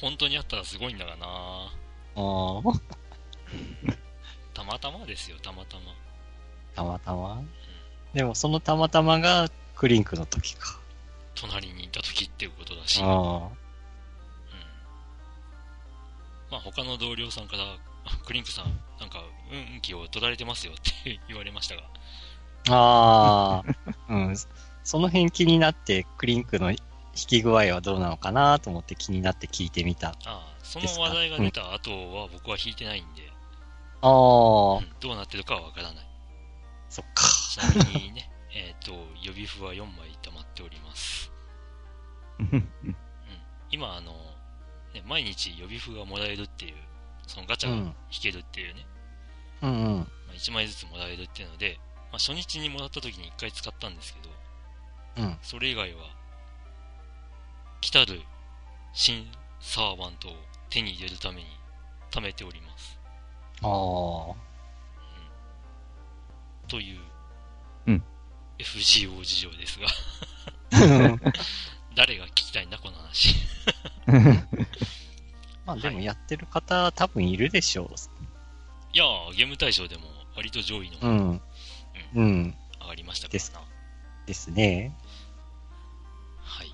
[0.00, 1.70] 本当にあったらすごいんだがなあ
[2.16, 2.62] あ、
[4.54, 5.82] たまたまですよ、たまたま。
[6.74, 7.42] たまたま？
[8.14, 10.78] でもそのたまたまがクリンクの時か。
[11.34, 13.06] 隣にいた時っていうことだし、うん。
[13.06, 13.50] あ
[16.50, 17.62] まあ他の同僚さんから、
[18.04, 18.64] あクリンクさん、
[18.98, 21.82] なんか、運気を取られてますよって言われましたが、
[22.68, 23.62] あ。
[23.64, 23.94] ああ。
[24.08, 24.36] うん。
[24.84, 26.76] その辺気になって、クリンクの弾
[27.14, 30.08] き具合はどうなのかなと思って気になって聞いてみた。
[30.08, 33.30] あああ、その話題が出た後は僕は弾いてないんで、
[34.02, 36.06] あうんー、どうなってるかはわからない。
[36.88, 37.24] そっか。
[37.50, 38.92] ちなみにね、 えっと、
[39.22, 41.30] 予備譜は4枚溜まっております。
[42.38, 42.96] うん。
[43.70, 44.12] 今、あの、
[44.94, 46.74] ね、毎日予備譜がもらえるっていう、
[47.26, 48.86] そのガチャがうん弾けるっていうね、
[49.62, 49.98] うんうん。
[49.98, 51.78] まあ、1枚ずつもらえるっていうので、
[52.10, 55.38] まあ、初日にもらった時に1回使ったんですけど、うん。
[55.42, 56.00] それ以外は、
[57.80, 58.20] 来たる
[58.92, 59.26] 新
[59.60, 60.32] サーバントを
[60.68, 61.46] 手に入れるために
[62.10, 62.98] 貯めております。
[63.62, 64.50] ああ。
[66.68, 67.00] という、
[67.86, 68.02] うん
[68.58, 69.86] FGO 事情ですが、
[71.96, 73.34] 誰が聞きたいんだ、この話。
[75.64, 77.90] まあでもやってる方多分いるでしょ
[78.92, 80.02] いやー、ゲーム大賞でも
[80.36, 81.06] 割と上位のう。
[81.06, 81.42] うん。
[82.14, 82.54] うん。
[82.80, 83.66] 上がりましたかですらな。
[84.26, 84.96] ですね。
[86.40, 86.68] はい。
[86.68, 86.70] っ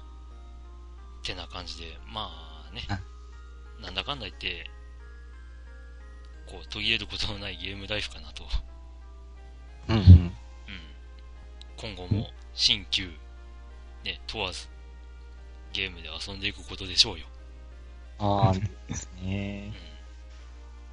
[1.25, 2.31] てな感じで、ま
[2.71, 3.01] あねあ、
[3.83, 4.71] なんだかんだ言って、
[6.47, 8.45] こう、途切れることのないゲームライフかなと。
[9.89, 10.03] うんうん。
[10.03, 10.33] うん。
[11.77, 13.09] 今後も、新旧、
[14.05, 14.69] ね、問わず、
[15.73, 17.27] ゲームで遊んでいくことでしょうよ。
[18.19, 18.53] ああ、
[18.89, 19.75] ですうねん。。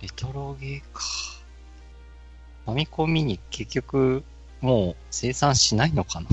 [0.02, 1.02] レトロゲーか。
[2.66, 4.24] ファミコンミニ結局、
[4.64, 6.28] もう生産しないのかな？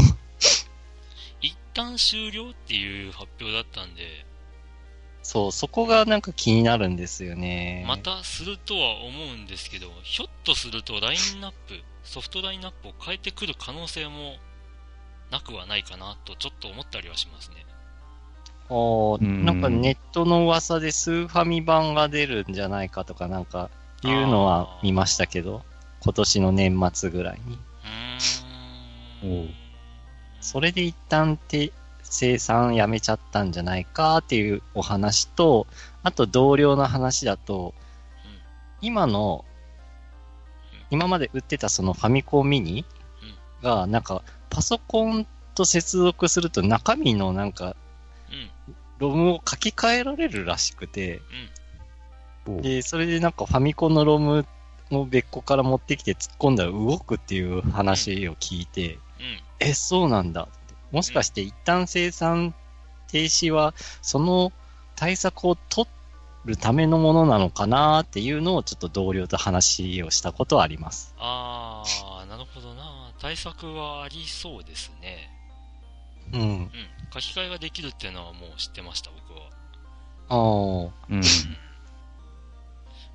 [1.43, 4.25] 一旦終了っていう発表だったんで、
[5.23, 7.85] そう、そこがなんか気になるんですよね。
[7.89, 14.37] またするとは思うんですけど、ひょっとするとラインナップ、ソフトラインナップを変えてくる可能性も
[15.33, 17.67] なくはないかなとちょっと思ったりはしますね。
[18.69, 23.71] おーうんなんかネットの噂でスーファミ版が出るんじゃないかとかなんか
[24.05, 25.65] いうのは見ましたけど、
[26.01, 27.59] 今年の年末ぐらいに。
[30.41, 35.67] それで一旦て生産やめちゃったんじゃないかっていうお話と、
[36.03, 37.75] あと同僚の話だと、
[38.81, 39.45] 今の、
[40.91, 42.85] 今まで売ってたそのファミコンミニ
[43.63, 47.77] が、なんかパソコンと接続すると中身のなんか
[48.31, 48.75] うん。
[48.99, 51.23] ロムを書き換えられるらしくて、
[52.47, 54.47] で、それでなんかファミコンのロム
[54.91, 59.01] を別個から持ってきて突っ込んだら動くっていう話を聞いて、うん。
[59.61, 60.49] え、そうなんだ。
[60.91, 62.55] もしかして一旦生産
[63.09, 64.53] 停止は、その
[64.97, 65.89] 対策を取
[66.45, 71.15] るためのものなのかなっていうのをちょっと同僚と話をしたことはあります。
[71.19, 73.13] あー、なるほどな。
[73.21, 75.31] 対策はありそうですね。
[76.33, 76.41] うん。
[76.41, 76.71] うん。
[77.13, 79.47] 書き換えができるっていうのはもう知ってました、僕は。
[80.29, 80.93] ああ。
[81.11, 81.23] うん。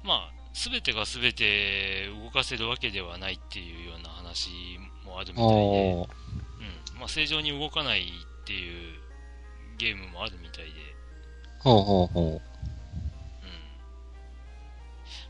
[0.04, 4.50] まあ、すべてがすべて動かせるわけではないっていうような話
[5.06, 6.08] もあるみたいで、
[6.94, 7.00] うん。
[7.00, 8.98] まあ、正常に動かないっていう
[9.78, 10.72] ゲームもあるみたいで、
[11.60, 12.42] ほうほうほうん。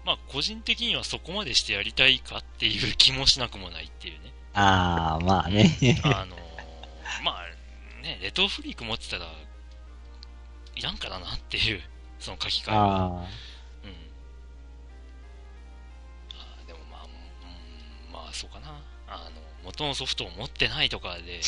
[0.05, 4.27] まあ、個人的にはそこまでしてやりたいかっていう気もしなくもないっていうね。
[4.27, 4.31] う。
[4.53, 5.75] ああ、まあね。
[6.03, 6.39] あのー
[7.23, 9.25] まあ、ね、レトロフリーク持ってたら、
[10.75, 11.81] いらんからなっていう、
[12.19, 13.25] その書き換えは。
[19.75, 21.41] 元のソフトを持ってないとかで、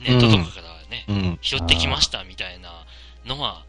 [0.00, 1.12] ネットとかからね、あ。
[1.12, 1.38] うん。
[1.40, 2.84] 拾ってきましたみたいな
[3.24, 3.64] のは、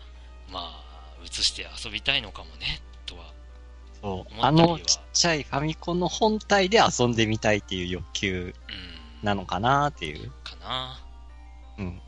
[0.52, 0.84] まあ、
[1.24, 3.34] 移して遊びたいのかもね、とは。
[4.02, 4.34] そう。
[4.42, 9.26] あのちっちゃいファミコンの本体で遊んでみたいっていう欲求うん。
[9.26, 10.32] なのかなっていう。
[10.44, 11.00] かな。
[11.78, 11.86] うん。
[11.86, 12.02] うん。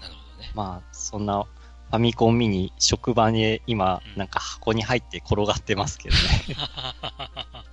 [0.00, 0.52] なるほどね。
[0.54, 6.20] まあ、そんなファミコンミニ職場に今うん、なんか箱に入って転がってますけどね。
[6.58, 7.64] あ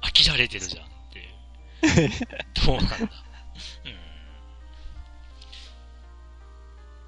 [0.00, 2.10] あ、飽きられてるじゃんっていう。
[2.66, 2.96] どうなんだ。
[2.96, 3.08] うん。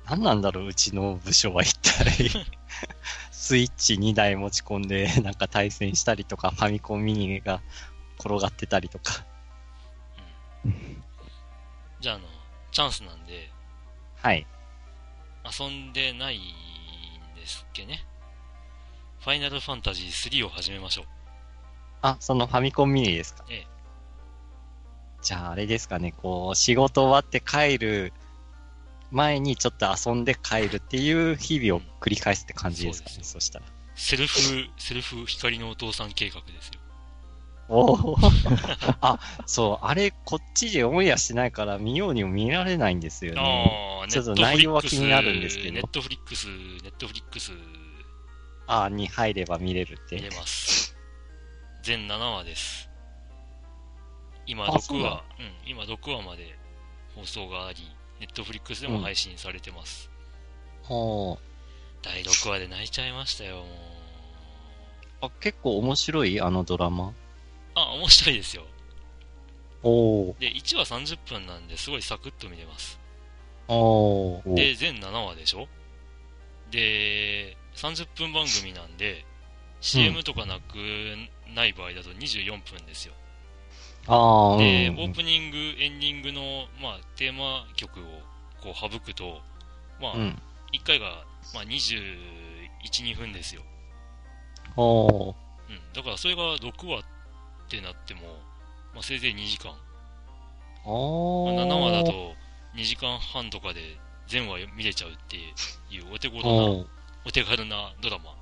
[0.04, 2.30] 何なんだろう、うちの部署は一体。
[3.30, 7.62] スイッチ2台持ち込んで、なんか対戦したりとか、ファミコンミニが
[8.18, 9.24] 転がってたりとか。
[12.00, 12.26] じゃあ、あの、
[12.72, 13.50] チャンスなんで、
[14.20, 14.46] はい。
[15.58, 16.40] 遊んでないん
[17.34, 18.04] ですっけね。
[19.20, 20.06] ファイナルファンタジー
[20.42, 21.04] 3を始めましょう。
[22.02, 23.44] あ、そのファミコンミニですか？
[23.50, 23.66] ええ
[25.20, 28.12] じゃあ、あれですかね、こう、仕事終わって帰る
[29.10, 33.64] 前にちょっと遊んで帰るっていう日々を繰り返すって感じですかね、そうですそしたら。
[33.96, 34.38] セルフ、
[34.78, 36.80] セルフ光のお父さん計画ですよ。
[37.68, 44.06] おーあ、そう、あれ、こっちでオンエアしてないから見ようにも見られないんですよね。
[44.08, 46.52] ちょっと内容は気になるんですけどネットフリックス、ネ
[46.88, 47.52] ットフリックス
[48.66, 50.36] あーに入れば見れるっ見れて。
[50.36, 50.96] ます。
[51.82, 52.88] 全7話です。
[54.46, 55.04] 今6あそううん、
[55.66, 56.58] 今6話まで
[57.14, 57.80] 放送があり、
[58.18, 60.10] Netflix でも配信されてます。
[60.88, 61.38] おー
[62.00, 63.66] 第6話で泣いちゃいましたよ、もう。
[65.26, 66.40] あ、結構面白い？
[66.40, 67.12] あのドラマ。
[67.78, 68.64] あ、面白いですよ。
[69.82, 72.98] おーで、1話30分なんで、すごいサクッと見れます。
[73.68, 75.68] おーで、全7話でしょ？
[76.70, 79.24] で、30分番組なんで、
[79.80, 80.76] CM とかなく
[81.54, 83.14] ない場合だと24分ですよ。
[84.08, 88.02] ああ、で、うんオープニング、エンディングの、まあ、テーマ曲を
[88.62, 89.40] こう省くと、
[90.00, 90.42] まあ、うん。
[90.72, 91.24] 1回が、
[91.54, 92.16] まあ、21、
[93.04, 93.62] 2分ですよ。
[94.76, 95.32] う
[95.72, 95.92] ん。
[95.94, 97.02] だからそれが6話
[97.68, 98.20] ってなっても、
[98.94, 99.72] まあ、せいぜい2時間。
[99.72, 102.32] まあ、おー7話だと
[102.74, 103.80] 2時間半とかで
[104.26, 106.86] 全話見れちゃうっていうお手頃な、
[107.26, 108.34] お手軽なドラマ。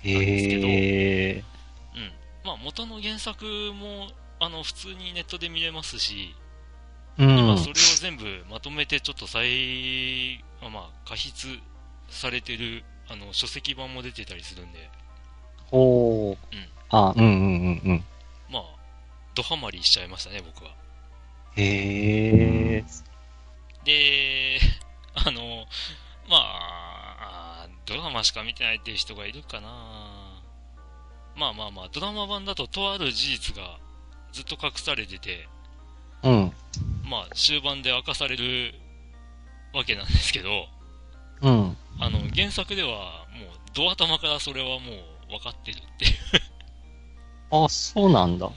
[0.00, 1.36] へえ。
[1.36, 1.42] うん。
[2.44, 4.08] まあ、元の原作も、
[4.40, 6.34] あの、普通にネットで見れますし、
[7.18, 7.38] うん。
[7.38, 11.60] 今それを全部まとめてちょっと再、まあまあ、過筆
[12.10, 14.90] されてる、あの、書籍版も出てたりするんで、
[15.70, 16.36] おー
[16.92, 18.04] あ、うんうんうんうん。
[18.50, 18.62] まあ、
[19.34, 20.70] ドハマりしちゃいましたね、僕は。
[21.56, 22.84] へえ。
[23.84, 24.60] で、
[25.14, 25.66] あの、
[26.28, 29.68] まあ、ドラマしか見てないっていう人がいるかな
[31.34, 33.78] まあまあまあ、ドラマ版だととある事実が
[34.32, 35.48] ずっと隠されてて、
[36.22, 36.52] うん。
[37.04, 38.74] まあ、終盤で明かされる
[39.74, 40.68] わけなんですけど、
[41.40, 41.76] うん。
[41.98, 46.12] あの、原作ではもう、ド頭からそれはもう分かってるっていう。
[47.52, 48.50] あ、そうなんだ。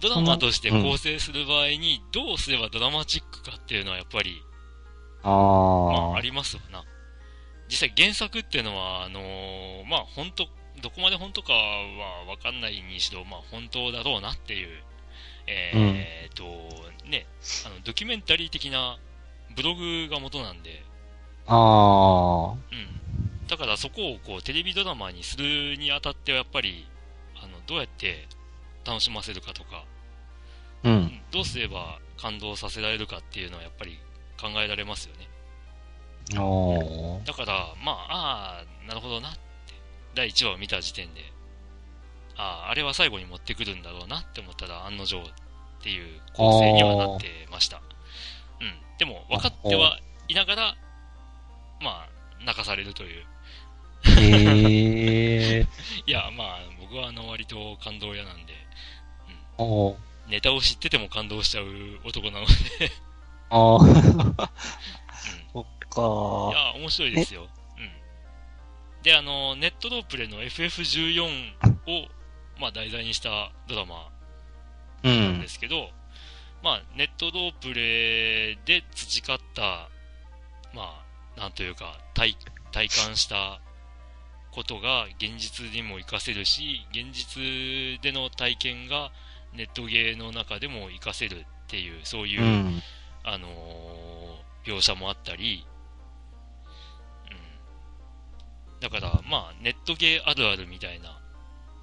[0.00, 4.42] ドラマとして構成する場合に、どうすればドラマチックかっていうのはやっぱり、
[5.22, 6.84] あまあ、あありますわな。
[7.68, 10.46] 実際原作っていうのは、あのーまあ、本当
[10.80, 14.68] どこまで本当かは分かんないにしろ、まあ、本当だろうなっていう、
[15.48, 16.44] えーっと、
[17.08, 17.26] ね、
[17.66, 18.98] あの、ドキュメンタリー的な
[19.56, 20.84] ブログが元なんで、
[21.46, 22.52] ああ。
[22.52, 22.58] うん。
[23.48, 26.86] だからそこをこう、テレビドラマにするにあたってはやっぱり、
[27.68, 28.26] どうやって
[28.84, 29.84] 楽しませるかとか、
[30.82, 30.88] う。
[30.88, 33.98] うんんどうすれば感動させられるかっていうのはやっぱり
[34.40, 35.28] 考えられますよね。
[37.24, 39.38] だから、まあ、ああ、なるほどなって、
[40.14, 41.20] 第1話を見た時点で、
[42.36, 45.22] ああ、あれは最後に持ってくるんだろうなって思ったら案の定っ
[45.82, 47.80] ていう構成にはなってました。
[48.60, 48.98] うん。
[48.98, 50.76] でも、分かってはいながら、
[51.80, 53.24] まあ、泣かされるという。
[54.04, 55.66] へえ。
[56.06, 56.58] いや、まあ、
[56.90, 58.54] 僕はあの、割と感動屋なんで、
[59.58, 59.96] おー
[60.28, 61.66] ネタを知ってても感動しちゃう
[62.04, 62.52] 男なので、
[63.50, 63.76] ああ。
[63.76, 63.92] うん。
[65.52, 66.58] そっいか。
[66.58, 67.48] や、面白いですよ。
[67.78, 69.02] うん。
[69.02, 71.54] で、あの、ネットロープレの FF14
[71.86, 72.08] を、
[72.60, 74.10] まあ、題材にしたドラマ
[75.02, 75.48] うなんんで。
[75.48, 75.90] すけど、
[76.62, 79.88] まあ、ネットロープレで培った、
[80.74, 81.02] ま
[81.36, 82.36] あ、なんというか、体、
[82.72, 83.60] 体感した
[84.58, 89.12] ことが現実にも活かせるし、現実での体験が
[89.54, 92.82] ネットゲーの中でも活かせるっていう、そういう、うん。
[93.22, 94.08] あのー
[94.64, 95.64] 描写もあったり、
[97.30, 98.80] うん。
[98.80, 101.18] だから、まあ、ネットゲーあるあるみたいな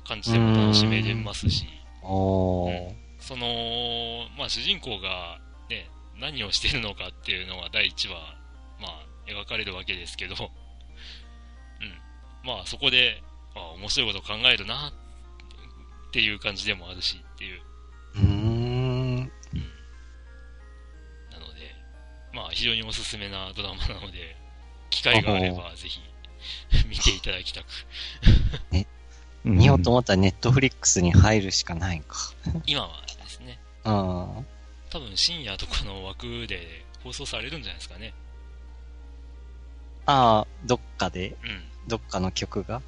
[0.07, 1.65] 感じでも楽しめれますし、
[2.03, 5.39] おーその、まあ、主人公が、
[5.69, 5.89] ね、
[6.19, 8.19] 何をしてるのかっていうのが第1話、
[8.79, 10.64] まあ、描かれるわけですけど、うん。
[12.45, 13.21] まあ、そこで、
[13.55, 17.61] あ面白いこと考えるな、っていう感じでもあるしっていう。
[18.15, 19.17] うーん。
[19.17, 19.25] な
[21.39, 21.75] ので、
[22.33, 24.35] まあ、非常におすすめなドラマなので、
[24.89, 25.99] 機会があればぜひ
[26.87, 27.65] 見ていただきたく。
[29.43, 32.33] 見ようと思ったらネットフリックスに入るしかないか。
[32.65, 33.91] 今はですね、うん。
[33.91, 34.45] 多
[34.93, 38.13] 分深夜とかの枠で放送されるんじゃないですかね。
[40.07, 41.63] ああ、どっかで、うん。
[41.87, 42.81] どっかの曲が？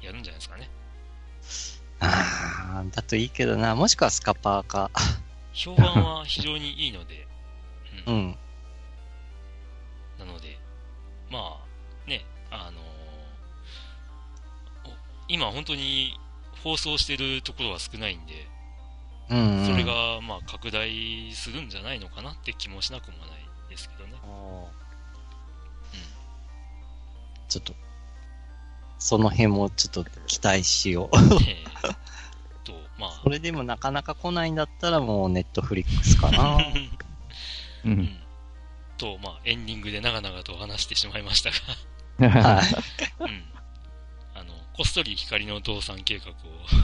[0.00, 0.70] やるんじゃないですかね。
[2.00, 3.74] ああ、だといいけどな。
[3.74, 4.90] もしくはスカパーか。
[5.52, 7.26] 評判は非常にいいので、
[8.06, 8.10] う。
[8.12, 8.38] うんん。
[10.18, 10.58] なので、
[11.30, 11.60] ま
[12.06, 12.84] あ、ね、あのー
[14.90, 14.94] お
[15.26, 16.18] 今本当に
[16.62, 18.46] 放送してるところは少ないんで、
[19.30, 19.66] うん、うん。
[19.66, 23.28] それが、まあ、拡大するんじゃないのかなって気もしなくもない
[23.68, 24.14] ですけどね。
[24.24, 24.68] おー。
[27.48, 27.74] ちょっと、
[28.98, 31.16] その辺もちょっと期待しよう。
[31.16, 31.96] えー
[32.64, 36.56] と、まあ、それでもなかなか来ないんだったらもうネットフリックスかな。
[36.56, 36.60] う。
[37.84, 38.18] うんん。
[38.98, 41.50] と、まあ、エンディングで長々と話してしまいました
[42.20, 42.64] が、はい。
[43.22, 43.44] うん。
[44.34, 46.34] あの、こっそり光のお父さん計画を、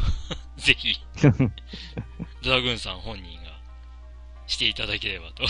[0.57, 0.97] ぜひ、
[2.43, 3.59] ドラグーンさん本人が
[4.47, 5.45] していただければと。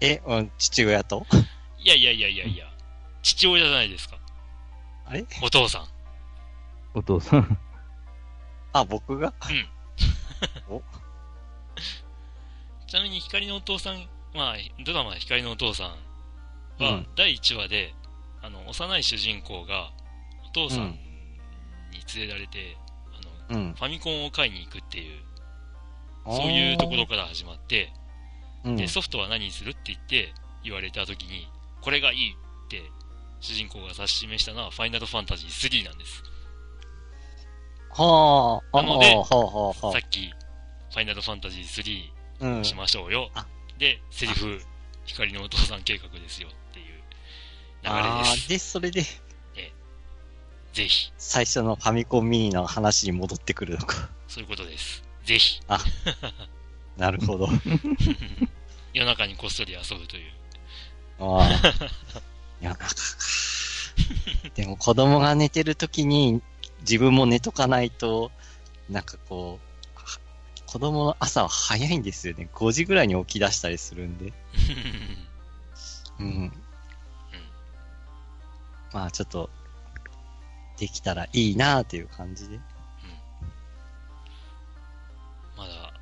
[0.00, 1.26] え、うん父親と？
[1.78, 2.66] いやいやいやいやいや、
[3.22, 4.19] 父親じゃないですか。
[5.10, 5.26] あれ？
[5.42, 5.88] お父さん。
[6.94, 7.58] お父さん。
[8.72, 9.34] あ、僕が？
[12.86, 15.88] ちなみに光のお父さん、まあ、ドラマ光のお父さん
[16.82, 17.94] はうん、第1話で、
[18.40, 19.92] あの、幼い主人公が、
[20.46, 20.90] お父さんうん
[21.90, 22.76] に連れられて、
[23.48, 23.74] あの、うん。
[23.74, 25.22] ファミコンを買いに行くっていう、
[26.24, 27.92] そういうところから始まって、
[28.64, 28.76] うん。
[28.76, 30.32] で、ソフトは何にするって言って、
[30.62, 31.48] 言われた時に、
[31.82, 32.82] これがいいって、
[33.40, 36.22] 主人公が指し示したのは、ファイナルファンタジー3なんです。
[37.90, 42.02] はあ、あなのではあ、はあ、はさっき、ファイナルファンタジー
[42.42, 42.46] あ。
[42.46, 42.64] うん3。
[42.64, 43.30] しましょうよ。
[43.34, 43.46] あ
[43.78, 44.60] で、セリフ、
[45.04, 46.92] 光のお父さん計画ですよっていう流
[47.82, 48.48] れああ、です。
[48.48, 49.02] で、それで、
[50.72, 54.08] ぜひ、最初のファミコンミニの話に戻ってくるのか。
[54.28, 55.02] そういうことです。
[55.24, 55.60] ぜひ、
[56.96, 57.48] なるほど。
[58.94, 60.32] 夜中にこっそり遊ぶという。
[61.20, 62.29] ああ。
[62.60, 62.94] 夜中か。
[64.54, 66.42] でも子供が寝てる時に
[66.80, 68.30] 自分も寝とかないと、
[68.88, 69.58] なんかこ
[69.94, 70.18] う、は
[70.66, 72.48] 子供の朝は早いんですよね。
[72.54, 74.32] 5時ぐらいに起き出したりするんで。
[76.18, 76.52] うん。
[78.92, 79.50] まあちょっと、
[80.78, 82.58] できたらいいなっていう感じで。
[85.56, 85.92] まだ、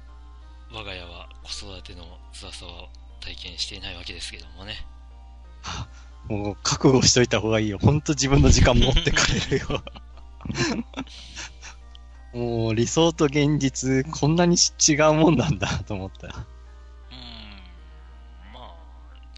[0.72, 2.88] 我が家は子育ての辛さを
[3.20, 4.86] 体験していないわけですけどもね。
[6.26, 7.78] もう覚悟しといた方がいいよ。
[7.78, 9.82] ほんと自分の時間持ってかれるよ。
[12.34, 16.26] もう理想と現実、こんなに違うもんなんだと思った。
[16.28, 16.36] うーん、
[18.52, 18.74] まあ、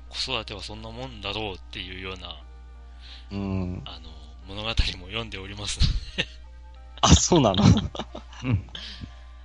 [0.09, 2.37] 子育てはそんなもんだろうっていうような、
[3.31, 3.83] うん。
[3.87, 4.09] あの、
[4.49, 5.87] 物語も読んでおりますの
[6.17, 6.27] で、
[7.03, 7.63] あ、そうなの？
[7.65, 7.67] っ
[8.45, 8.71] うん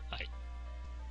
[0.10, 0.28] はい。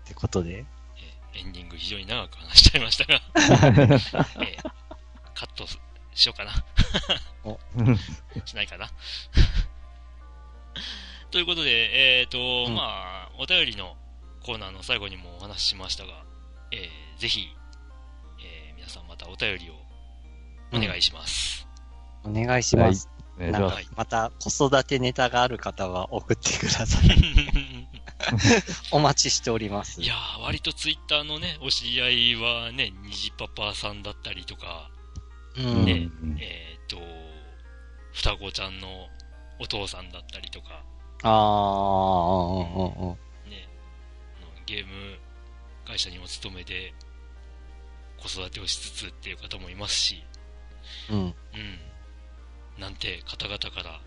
[0.05, 0.67] てことで？
[0.99, 4.73] えエンディング非常に長く話しちゃいましたが、えー
[5.35, 5.67] カット
[6.15, 6.53] ししようかな。
[8.47, 8.91] しないかな。
[11.31, 13.97] ということで、えっ、と、うんまあ、お便りの
[14.41, 16.25] コーナーの最後にもお話ししましたが、
[16.71, 17.55] えーぜひ、
[18.41, 19.75] えー皆さんまたお便りを
[20.73, 21.67] お願いします。
[22.25, 23.11] お願いします。
[23.37, 23.79] お願いなんか。
[23.97, 27.11] また子育てネタがある方は送ってください。
[28.91, 30.01] お待ちしております。
[30.01, 34.91] いやー、割とツイッターのね、お知り合いはね、虹パパさんだったりとか、
[35.57, 35.85] うん。
[35.85, 36.99] ねうんえっ、と、
[38.13, 39.09] 双子ちゃんの
[39.59, 40.85] お父さんだったりとか、
[41.23, 41.31] ああ。
[43.49, 43.69] ね、
[44.39, 45.19] あのゲーム
[45.87, 46.93] 会社にも勤めて、
[48.19, 50.25] 子育てをしつつっていう方もいますし、
[51.11, 51.19] うん。
[51.19, 51.35] うん。
[52.79, 54.01] なんて方々から、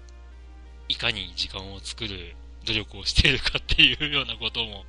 [0.89, 4.85] いかに時間を作る努力をしているかっていうようなことも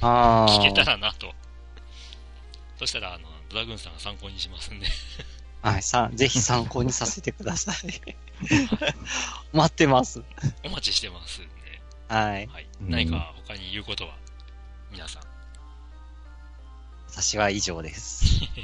[0.00, 0.48] ああ。
[0.58, 1.34] 聞けたらなと。
[2.78, 4.86] そしたら、あの、ドラグーンさんが参考にしますんで。
[5.62, 7.76] はい、さ、ぜひ参考にさせてください。
[9.52, 10.22] 待ってます。
[10.64, 11.50] お待ちしてますんで。
[12.08, 12.46] はい。
[12.46, 12.68] はい。
[12.80, 14.14] うん何か他に言うことは、
[14.92, 15.22] 皆さん。
[17.10, 18.44] 私は以上です。
[18.54, 18.60] ヨ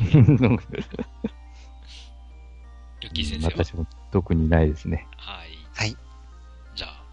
[3.11, 3.53] ッキー先生は？
[3.65, 5.09] 私も特にないですね。
[5.17, 5.59] はい。
[5.75, 5.97] はい。
[6.77, 7.05] じゃあ、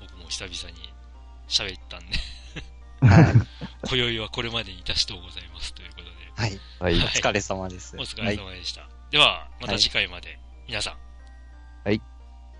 [0.00, 0.92] 僕も久々に
[1.48, 2.16] 喋ったんで、
[3.00, 3.34] はい。
[3.88, 6.60] 今宵はこれまでにいたしとうございますということで、はい。
[6.78, 7.02] はい。
[7.02, 7.96] お疲れ様です。
[7.96, 8.86] お疲れ様でした。
[9.10, 10.94] では、また次回まで、はい、皆さん。
[11.84, 12.02] はい。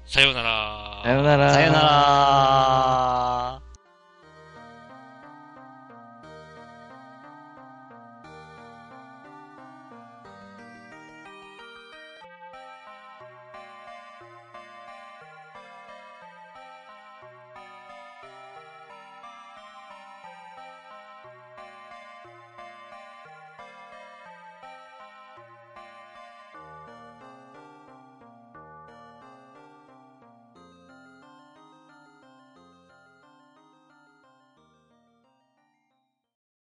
[0.06, 1.02] さようなら。
[1.04, 1.52] さようなら。
[1.52, 1.80] さような
[3.62, 3.67] ら。